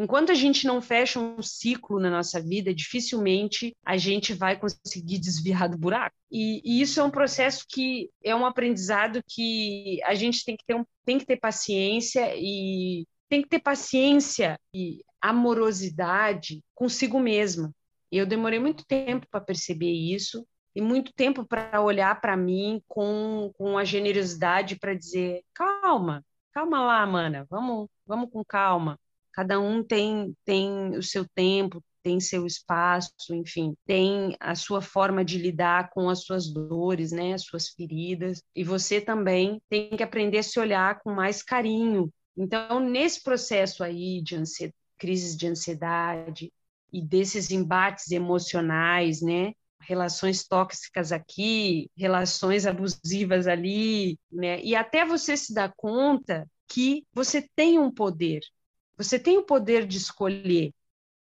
[0.00, 5.18] Enquanto a gente não fecha um ciclo na nossa vida, dificilmente a gente vai conseguir
[5.18, 6.14] desviar do buraco.
[6.30, 10.64] E, e, isso é um processo que é um aprendizado que a gente tem que
[10.64, 17.74] ter, um, tem que ter paciência e tem que ter paciência e amorosidade consigo mesma.
[18.12, 20.46] Eu demorei muito tempo para perceber isso
[20.76, 26.84] e muito tempo para olhar para mim com, com a generosidade para dizer calma, calma
[26.84, 28.96] lá, mana, vamos, vamos com calma
[29.38, 35.24] Cada um tem, tem o seu tempo, tem seu espaço, enfim, tem a sua forma
[35.24, 40.02] de lidar com as suas dores, né, as suas feridas, e você também tem que
[40.02, 42.12] aprender a se olhar com mais carinho.
[42.36, 44.34] Então, nesse processo aí de
[44.98, 46.52] crises de ansiedade
[46.92, 54.60] e desses embates emocionais, né, relações tóxicas aqui, relações abusivas ali, né?
[54.64, 58.40] E até você se dar conta que você tem um poder.
[58.98, 60.72] Você tem o poder de escolher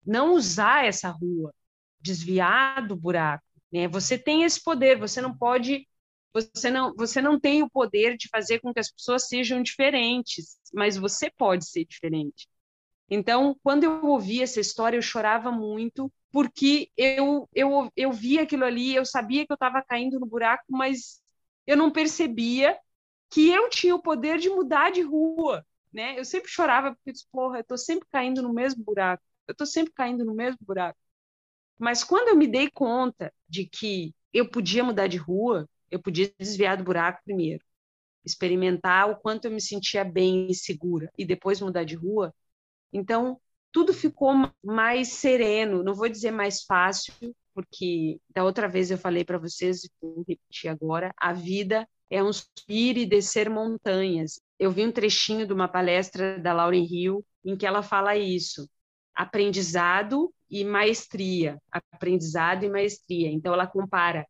[0.06, 1.54] não usar essa rua,
[2.00, 3.88] desviar do buraco, né?
[3.88, 5.88] Você tem esse poder, você não pode
[6.34, 10.58] você não, você não tem o poder de fazer com que as pessoas sejam diferentes,
[10.74, 12.48] mas você pode ser diferente.
[13.10, 18.66] Então, quando eu ouvi essa história, eu chorava muito, porque eu, eu, eu vi aquilo
[18.66, 21.22] ali, eu sabia que eu estava caindo no buraco, mas
[21.68, 22.78] eu não percebia
[23.30, 25.64] que eu tinha o poder de mudar de rua,
[25.94, 26.18] né?
[26.20, 29.94] Eu sempre chorava porque porra, eu estou sempre caindo no mesmo buraco, eu estou sempre
[29.94, 31.00] caindo no mesmo buraco.
[31.80, 36.34] Mas quando eu me dei conta de que eu podia mudar de rua, eu podia
[36.40, 37.64] desviar do buraco primeiro,
[38.26, 42.34] experimentar o quanto eu me sentia bem e segura e depois mudar de rua,
[42.94, 43.42] então,
[43.72, 44.34] tudo ficou
[44.64, 47.14] mais sereno, não vou dizer mais fácil,
[47.54, 52.24] porque da outra vez eu falei para vocês, e vou repetir agora, a vida é
[52.24, 54.40] um subir e descer montanhas.
[54.60, 58.70] Eu vi um trechinho de uma palestra da Lauren Hill em que ela fala isso,
[59.14, 63.30] aprendizado e maestria, aprendizado e maestria.
[63.30, 64.26] Então ela compara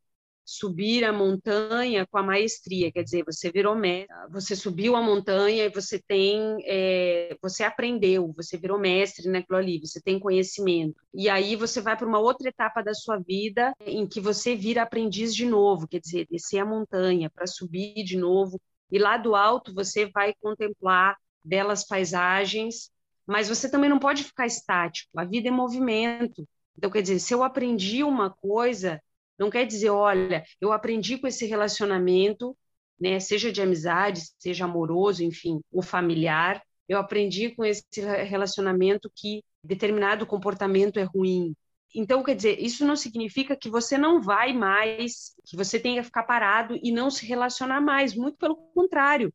[0.45, 5.65] subir a montanha com a maestria, quer dizer, você virou mestre, você subiu a montanha
[5.65, 10.95] e você tem, é, você aprendeu, você virou mestre naquilo ali, você tem conhecimento.
[11.13, 14.81] E aí você vai para uma outra etapa da sua vida em que você vira
[14.81, 18.59] aprendiz de novo, quer dizer, descer a montanha para subir de novo.
[18.93, 22.91] E lá do alto você vai contemplar belas paisagens,
[23.25, 25.09] mas você também não pode ficar estático.
[25.17, 26.47] A vida é movimento.
[26.77, 29.01] Então, quer dizer, se eu aprendi uma coisa,
[29.35, 32.55] não quer dizer, olha, eu aprendi com esse relacionamento,
[32.99, 37.83] né, seja de amizade, seja amoroso, enfim, ou familiar, eu aprendi com esse
[38.27, 41.55] relacionamento que determinado comportamento é ruim.
[41.93, 46.07] Então, quer dizer, isso não significa que você não vai mais, que você tenha que
[46.07, 49.31] ficar parado e não se relacionar mais, muito pelo contrário.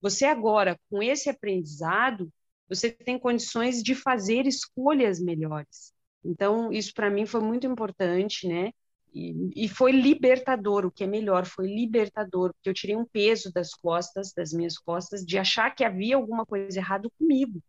[0.00, 2.30] Você agora, com esse aprendizado,
[2.68, 5.92] você tem condições de fazer escolhas melhores.
[6.24, 8.72] Então, isso para mim foi muito importante, né?
[9.14, 13.52] E, e, foi libertador, o que é melhor, foi libertador, porque eu tirei um peso
[13.52, 17.62] das costas, das minhas costas, de achar que havia alguma coisa errada comigo.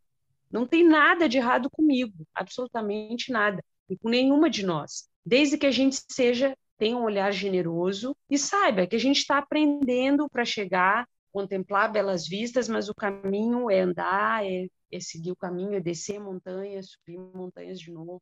[0.49, 5.07] Não tem nada de errado comigo, absolutamente nada, e com nenhuma de nós.
[5.25, 9.37] Desde que a gente seja, tenha um olhar generoso e saiba que a gente está
[9.37, 15.35] aprendendo para chegar, contemplar belas vistas, mas o caminho é andar, é, é seguir o
[15.35, 18.21] caminho, é descer montanhas, subir montanhas de novo.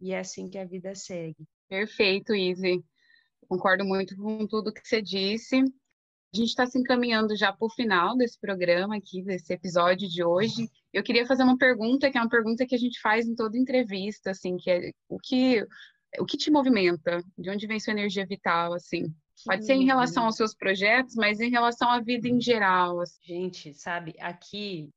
[0.00, 1.44] E é assim que a vida segue.
[1.68, 2.82] Perfeito, Izzy.
[3.48, 5.62] Concordo muito com tudo que você disse.
[6.34, 10.24] A gente está se encaminhando já para o final desse programa aqui, desse episódio de
[10.24, 10.68] hoje.
[10.92, 13.58] Eu queria fazer uma pergunta, que é uma pergunta que a gente faz em toda
[13.58, 15.66] entrevista, assim, que é o que,
[16.18, 17.22] o que te movimenta?
[17.36, 19.14] De onde vem sua energia vital, assim?
[19.44, 23.00] Pode ser em relação aos seus projetos, mas em relação à vida em geral.
[23.00, 23.20] Assim.
[23.26, 24.88] Gente, sabe, aqui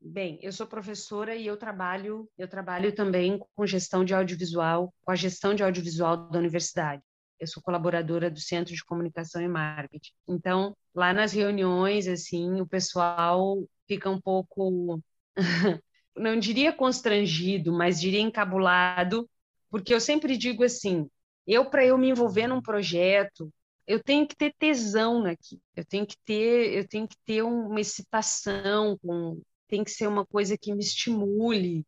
[0.00, 5.10] Bem, eu sou professora e eu trabalho, eu trabalho também com gestão de audiovisual, com
[5.10, 7.02] a gestão de audiovisual da universidade.
[7.38, 10.12] Eu sou colaboradora do Centro de Comunicação e Marketing.
[10.28, 15.00] Então, lá nas reuniões, assim, o pessoal fica um pouco,
[16.16, 19.28] não diria constrangido, mas diria encabulado,
[19.70, 21.08] porque eu sempre digo assim,
[21.46, 23.52] eu para eu me envolver num projeto,
[23.86, 27.80] eu tenho que ter tesão aqui, eu tenho que ter, eu tenho que ter uma
[27.80, 31.84] excitação com tem que ser uma coisa que me estimule,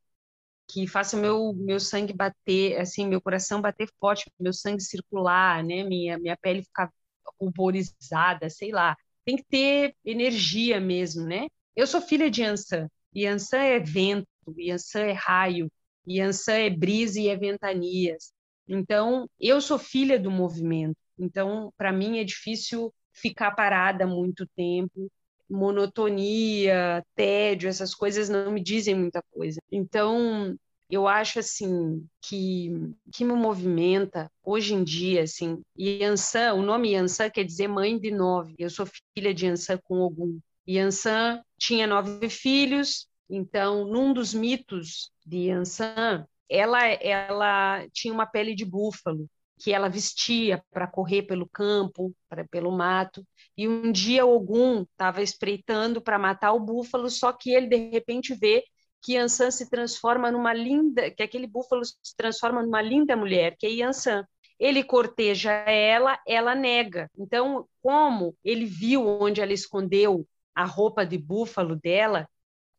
[0.68, 5.82] que faça meu meu sangue bater, assim, meu coração bater forte, meu sangue circular, né?
[5.84, 6.92] Minha minha pele ficar
[7.40, 8.96] ruborizada, sei lá.
[9.24, 11.48] Tem que ter energia mesmo, né?
[11.76, 12.88] Eu sou filha de Ansan.
[13.14, 15.70] E Ansan é vento, e Ansan é raio,
[16.06, 18.32] e Ansan é brisa e é ventanias.
[18.68, 20.96] Então, eu sou filha do movimento.
[21.18, 25.10] Então, para mim é difícil ficar parada muito tempo
[25.48, 29.60] monotonia, tédio, essas coisas não me dizem muita coisa.
[29.70, 30.56] Então,
[30.90, 32.70] eu acho assim que
[33.12, 38.10] que me movimenta hoje em dia assim Yansan o nome Yansan quer dizer mãe de
[38.10, 38.54] nove.
[38.58, 40.38] Eu sou filha de Yansan com Ogum.
[40.66, 48.54] Yansan tinha nove filhos então num dos mitos de Yansan ela ela tinha uma pele
[48.54, 49.28] de búfalo
[49.58, 53.26] que ela vestia para correr pelo campo, pra, pelo mato.
[53.56, 58.34] E um dia Ogum estava espreitando para matar o búfalo, só que ele de repente
[58.34, 58.64] vê
[59.02, 63.66] que Yansan se transforma numa linda, que aquele búfalo se transforma numa linda mulher, que
[63.66, 64.24] é Yansan.
[64.58, 67.08] Ele corteja ela, ela nega.
[67.16, 72.28] Então, como ele viu onde ela escondeu a roupa de búfalo dela,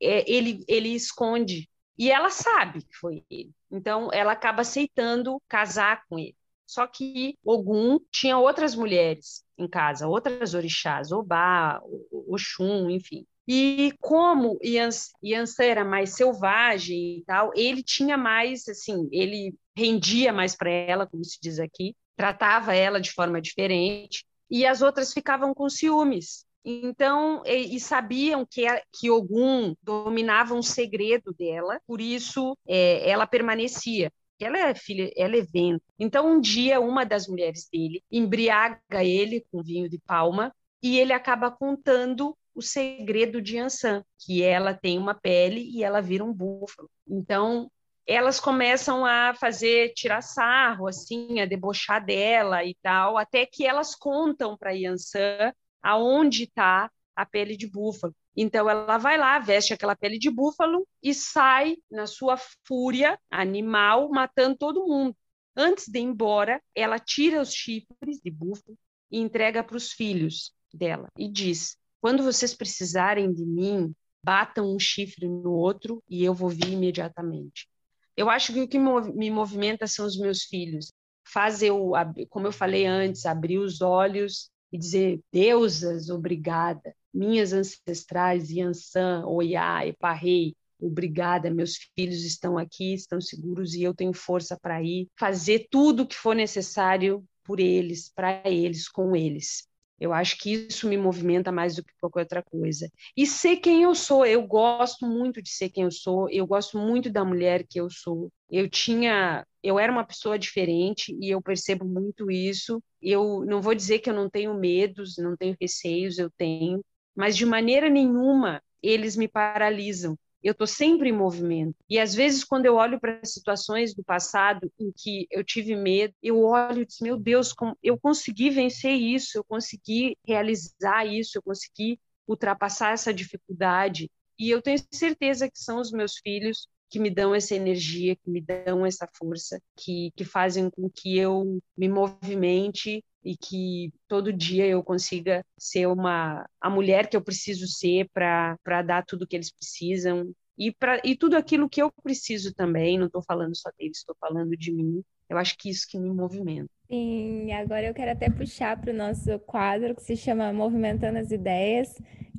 [0.01, 1.69] é, ele, ele esconde.
[1.97, 3.51] E ela sabe que foi ele.
[3.71, 6.35] Então, ela acaba aceitando casar com ele.
[6.69, 11.81] Só que Ogum tinha outras mulheres em casa, outras orixás, Obá,
[12.27, 13.25] Oxum, enfim.
[13.47, 20.55] E como Yansan era mais selvagem e tal, ele tinha mais, assim, ele rendia mais
[20.55, 25.55] para ela, como se diz aqui, tratava ela de forma diferente, e as outras ficavam
[25.55, 26.45] com ciúmes.
[26.63, 33.09] Então, e, e sabiam que, a, que Ogum dominava um segredo dela, por isso é,
[33.09, 34.11] ela permanecia
[34.45, 35.83] ela é filha, ela é vento.
[35.97, 41.13] Então, um dia, uma das mulheres dele embriaga ele com vinho de palma e ele
[41.13, 46.33] acaba contando o segredo de Ansan, que ela tem uma pele e ela vira um
[46.33, 46.89] búfalo.
[47.07, 47.69] Então,
[48.05, 53.95] elas começam a fazer tirar sarro, assim, a debochar dela e tal, até que elas
[53.95, 58.15] contam para Yansan aonde está a pele de búfalo.
[58.41, 64.09] Então ela vai lá, veste aquela pele de búfalo e sai na sua fúria animal,
[64.09, 65.13] matando todo mundo.
[65.53, 68.77] Antes de ir embora, ela tira os chifres de búfalo
[69.11, 74.79] e entrega para os filhos dela e diz: Quando vocês precisarem de mim, batam um
[74.79, 77.67] chifre no outro e eu vou vir imediatamente.
[78.15, 80.93] Eu acho que o que me movimenta são os meus filhos.
[81.27, 81.91] Faz eu,
[82.29, 89.85] como eu falei antes, abrir os olhos e dizer: Deusas, obrigada minhas ancestrais, Yansan, Oiá,
[89.85, 95.67] Eparrei, obrigada, meus filhos estão aqui, estão seguros e eu tenho força para ir fazer
[95.69, 99.67] tudo o que for necessário por eles, para eles, com eles.
[99.99, 102.89] Eu acho que isso me movimenta mais do que qualquer outra coisa.
[103.15, 106.77] E ser quem eu sou, eu gosto muito de ser quem eu sou, eu gosto
[106.77, 108.31] muito da mulher que eu sou.
[108.49, 112.81] Eu tinha, eu era uma pessoa diferente e eu percebo muito isso.
[113.01, 116.81] Eu não vou dizer que eu não tenho medos, não tenho receios, eu tenho,
[117.15, 120.17] mas de maneira nenhuma eles me paralisam.
[120.43, 121.75] Eu estou sempre em movimento.
[121.89, 126.13] E às vezes, quando eu olho para situações do passado em que eu tive medo,
[126.23, 131.41] eu olho e digo, meu Deus, eu consegui vencer isso, eu consegui realizar isso, eu
[131.41, 134.09] consegui ultrapassar essa dificuldade.
[134.37, 138.29] E eu tenho certeza que são os meus filhos que me dão essa energia, que
[138.29, 144.33] me dão essa força, que, que fazem com que eu me movimente e que todo
[144.33, 149.35] dia eu consiga ser uma a mulher que eu preciso ser para dar tudo que
[149.35, 152.97] eles precisam e para e tudo aquilo que eu preciso também.
[152.97, 155.03] Não estou falando só deles, estou falando de mim.
[155.29, 156.69] Eu acho que isso que me movimenta.
[156.89, 161.29] Sim, agora eu quero até puxar para o nosso quadro que se chama Movimentando as
[161.29, 161.93] Ideias,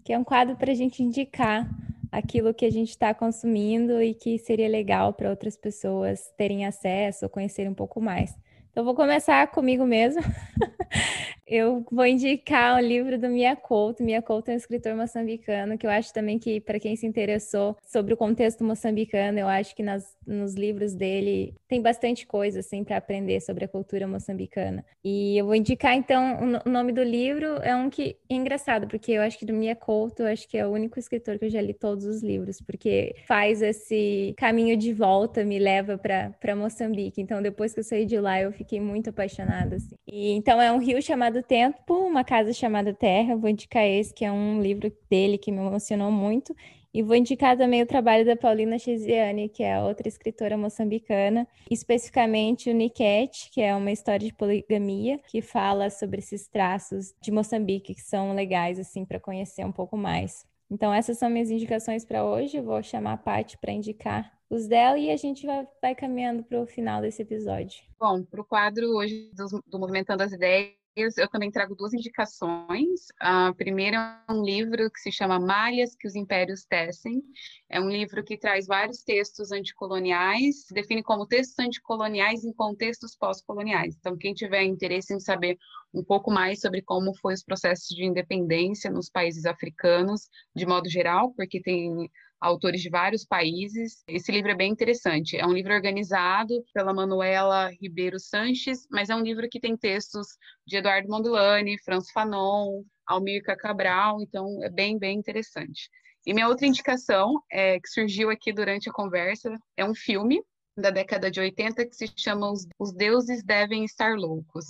[0.04, 1.70] que é um quadro para a gente indicar
[2.10, 7.24] aquilo que a gente está consumindo e que seria legal para outras pessoas terem acesso
[7.24, 8.36] ou conhecerem um pouco mais.
[8.70, 10.22] Então, vou começar comigo mesmo.
[11.50, 14.04] eu vou indicar o livro do Mia Couto.
[14.04, 17.76] Mia Couto é um escritor moçambicano que eu acho também que, para quem se interessou
[17.84, 22.84] sobre o contexto moçambicano, eu acho que nas, nos livros dele tem bastante coisa assim
[22.84, 24.84] para aprender sobre a cultura moçambicana.
[25.02, 29.10] E eu vou indicar então o nome do livro é um que é engraçado, porque
[29.10, 31.50] eu acho que do Mia Couto, eu acho que é o único escritor que eu
[31.50, 37.20] já li todos os livros, porque faz esse caminho de volta, me leva para Moçambique.
[37.20, 39.96] Então, depois que eu saí de lá, eu fiquei muito apaixonada assim.
[40.06, 43.36] E então é um rio chamado Tempo, uma casa chamada Terra.
[43.36, 46.54] Vou indicar esse, que é um livro dele que me emocionou muito.
[46.92, 52.68] E vou indicar também o trabalho da Paulina Chesiane, que é outra escritora moçambicana, especificamente
[52.68, 57.94] o Niket, que é uma história de poligamia, que fala sobre esses traços de Moçambique
[57.94, 60.44] que são legais assim para conhecer um pouco mais.
[60.68, 62.56] Então essas são minhas indicações para hoje.
[62.56, 66.42] Eu vou chamar a Paty para indicar os dela e a gente vai, vai caminhando
[66.42, 67.82] para o final desse episódio.
[67.98, 73.06] Bom, para o quadro hoje do, do Movimentando as Ideias, eu também trago duas indicações.
[73.18, 77.22] A primeira é um livro que se chama Malhas que os Impérios Tecem.
[77.68, 83.96] É um livro que traz vários textos anticoloniais, define como textos anticoloniais em contextos pós-coloniais.
[83.98, 85.56] Então, quem tiver interesse em saber
[85.94, 90.88] um pouco mais sobre como foi os processos de independência nos países africanos, de modo
[90.88, 92.10] geral, porque tem
[92.40, 94.02] autores de vários países.
[94.08, 95.36] Esse livro é bem interessante.
[95.36, 100.26] É um livro organizado pela Manuela Ribeiro Sanches, mas é um livro que tem textos
[100.66, 105.90] de Eduardo Mondlane, Franz Fanon, Almir Cabral, então é bem, bem interessante.
[106.26, 110.42] E minha outra indicação, é, que surgiu aqui durante a conversa, é um filme
[110.76, 114.66] da década de 80 que se chama Os, Os Deuses Devem Estar Loucos.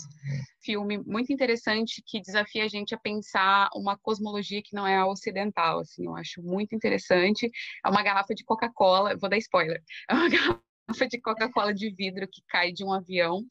[0.62, 5.06] filme muito interessante que desafia a gente a pensar uma cosmologia que não é a
[5.06, 7.50] ocidental, assim, eu acho muito interessante.
[7.84, 10.28] É uma garrafa de Coca-Cola, vou dar spoiler, é uma
[10.88, 13.44] garrafa de Coca-Cola de vidro que cai de um avião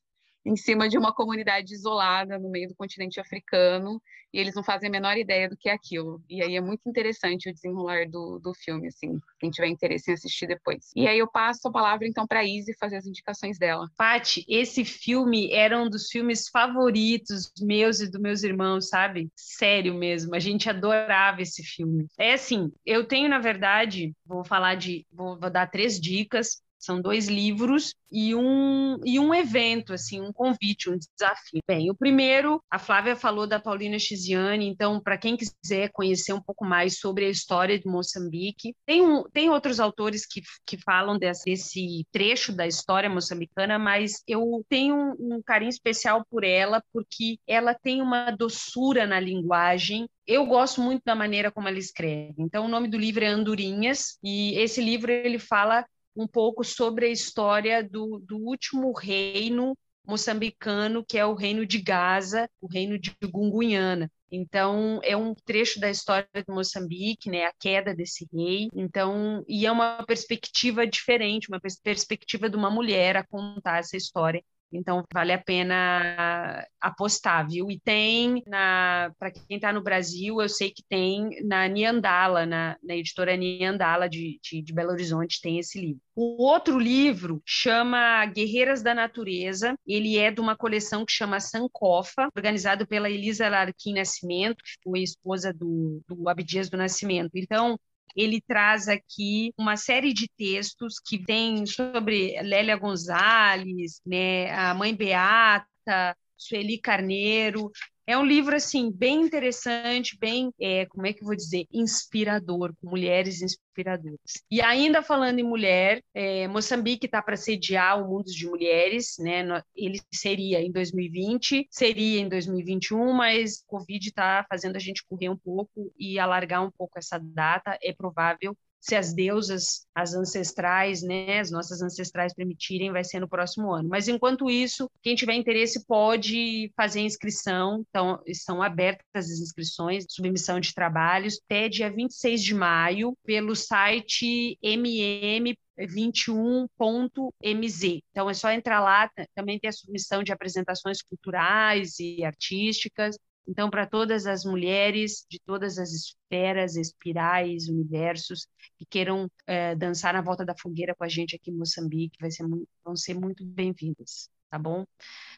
[0.50, 4.02] em cima de uma comunidade isolada no meio do continente africano
[4.34, 6.22] e eles não fazem a menor ideia do que é aquilo.
[6.28, 10.14] E aí é muito interessante o desenrolar do, do filme, assim, quem tiver interesse em
[10.14, 10.91] assistir depois.
[10.95, 13.88] E aí eu passo a palavra então para Izzy fazer as indicações dela.
[13.95, 19.30] Pati, esse filme era um dos filmes favoritos meus e dos meus irmãos, sabe?
[19.36, 22.08] Sério mesmo, a gente adorava esse filme.
[22.18, 27.01] É assim, eu tenho na verdade, vou falar de, vou, vou dar três dicas são
[27.01, 31.61] dois livros e um, e um evento, assim, um convite, um desafio.
[31.67, 36.41] Bem, o primeiro, a Flávia falou da Paulina Chiziane, então, para quem quiser conhecer um
[36.41, 41.19] pouco mais sobre a história de Moçambique, tem, um, tem outros autores que, que falam
[41.19, 46.82] desse, desse trecho da história moçambicana, mas eu tenho um, um carinho especial por ela,
[46.93, 52.36] porque ela tem uma doçura na linguagem eu gosto muito da maneira como ela escreve.
[52.38, 55.84] Então, o nome do livro é Andorinhas, e esse livro ele fala
[56.16, 61.80] um pouco sobre a história do, do último reino moçambicano, que é o reino de
[61.80, 64.12] Gaza, o reino de Gungunhana.
[64.32, 68.68] Então, é um trecho da história de Moçambique, né, a queda desse rei.
[68.74, 74.43] Então, e é uma perspectiva diferente, uma perspectiva de uma mulher a contar essa história.
[74.72, 77.72] Então, vale a pena apostar, viu?
[77.72, 82.95] E tem, para quem está no Brasil, eu sei que tem na Niandala, na, na
[82.95, 86.01] editora Niandala de, de, de, Belo Horizonte, tem esse livro.
[86.15, 92.30] O outro livro chama Guerreiras da Natureza, ele é de uma coleção que chama Sankofa,
[92.36, 97.32] organizado pela Elisa Larquim Nascimento, que foi esposa do, do Abdias do Nascimento.
[97.36, 97.80] Então,
[98.16, 104.93] ele traz aqui uma série de textos que tem sobre Lélia Gonzalez, né, a mãe
[104.95, 107.72] Beata, Sueli Carneiro,
[108.10, 112.74] é um livro, assim, bem interessante, bem, é, como é que eu vou dizer, inspirador,
[112.82, 114.43] com mulheres inspiradoras.
[114.49, 119.62] E ainda falando em mulher, é, Moçambique está para sediar o Mundo de Mulheres, né?
[119.76, 125.38] Ele seria em 2020, seria em 2021, mas Covid está fazendo a gente correr um
[125.38, 127.78] pouco e alargar um pouco essa data.
[127.80, 133.27] É provável se as deusas, as ancestrais, né, as nossas ancestrais permitirem, vai ser no
[133.27, 133.89] próximo ano.
[133.89, 140.59] Mas enquanto isso, quem tiver interesse pode fazer inscrição, então estão abertas as inscrições, submissão
[140.59, 145.55] de trabalhos até dia 26 de maio pelo site mm
[145.88, 148.01] 21.mz.
[148.11, 153.17] Então é só entrar lá, também tem a submissão de apresentações culturais e artísticas,
[153.47, 160.13] então, para todas as mulheres de todas as esferas, espirais, universos, que queiram é, dançar
[160.13, 162.45] na volta da fogueira com a gente aqui em Moçambique, vai ser
[162.83, 164.86] vão ser muito bem-vindas, tá bom?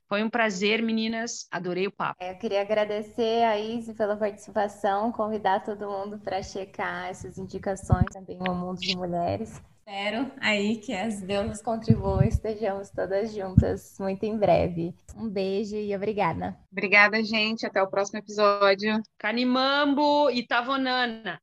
[0.07, 1.47] Foi um prazer, meninas.
[1.49, 2.17] Adorei o papo.
[2.19, 8.05] É, eu queria agradecer a Izzy pela participação, convidar todo mundo para checar essas indicações
[8.11, 9.61] também no Mundo de Mulheres.
[9.79, 14.93] Espero aí que as deusas contribuam e estejamos todas juntas muito em breve.
[15.17, 16.57] Um beijo e obrigada.
[16.71, 17.65] Obrigada, gente.
[17.65, 19.01] Até o próximo episódio.
[19.17, 21.41] Canimambo e Tavonana.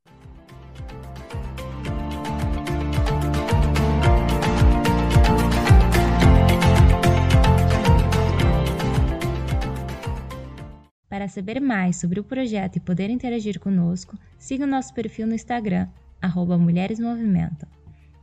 [11.09, 15.35] Para saber mais sobre o projeto e poder interagir conosco, siga o nosso perfil no
[15.35, 15.89] Instagram,
[16.21, 17.67] arroba Mulheres Movimentam.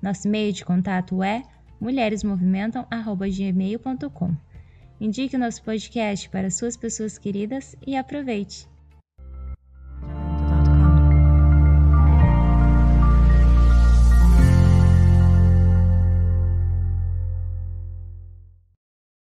[0.01, 1.41] Nosso e-mail de contato é
[1.81, 4.36] mulheresmovimentam.gmail.com.
[5.01, 8.74] Indique o nosso podcast para suas pessoas queridas e aproveite!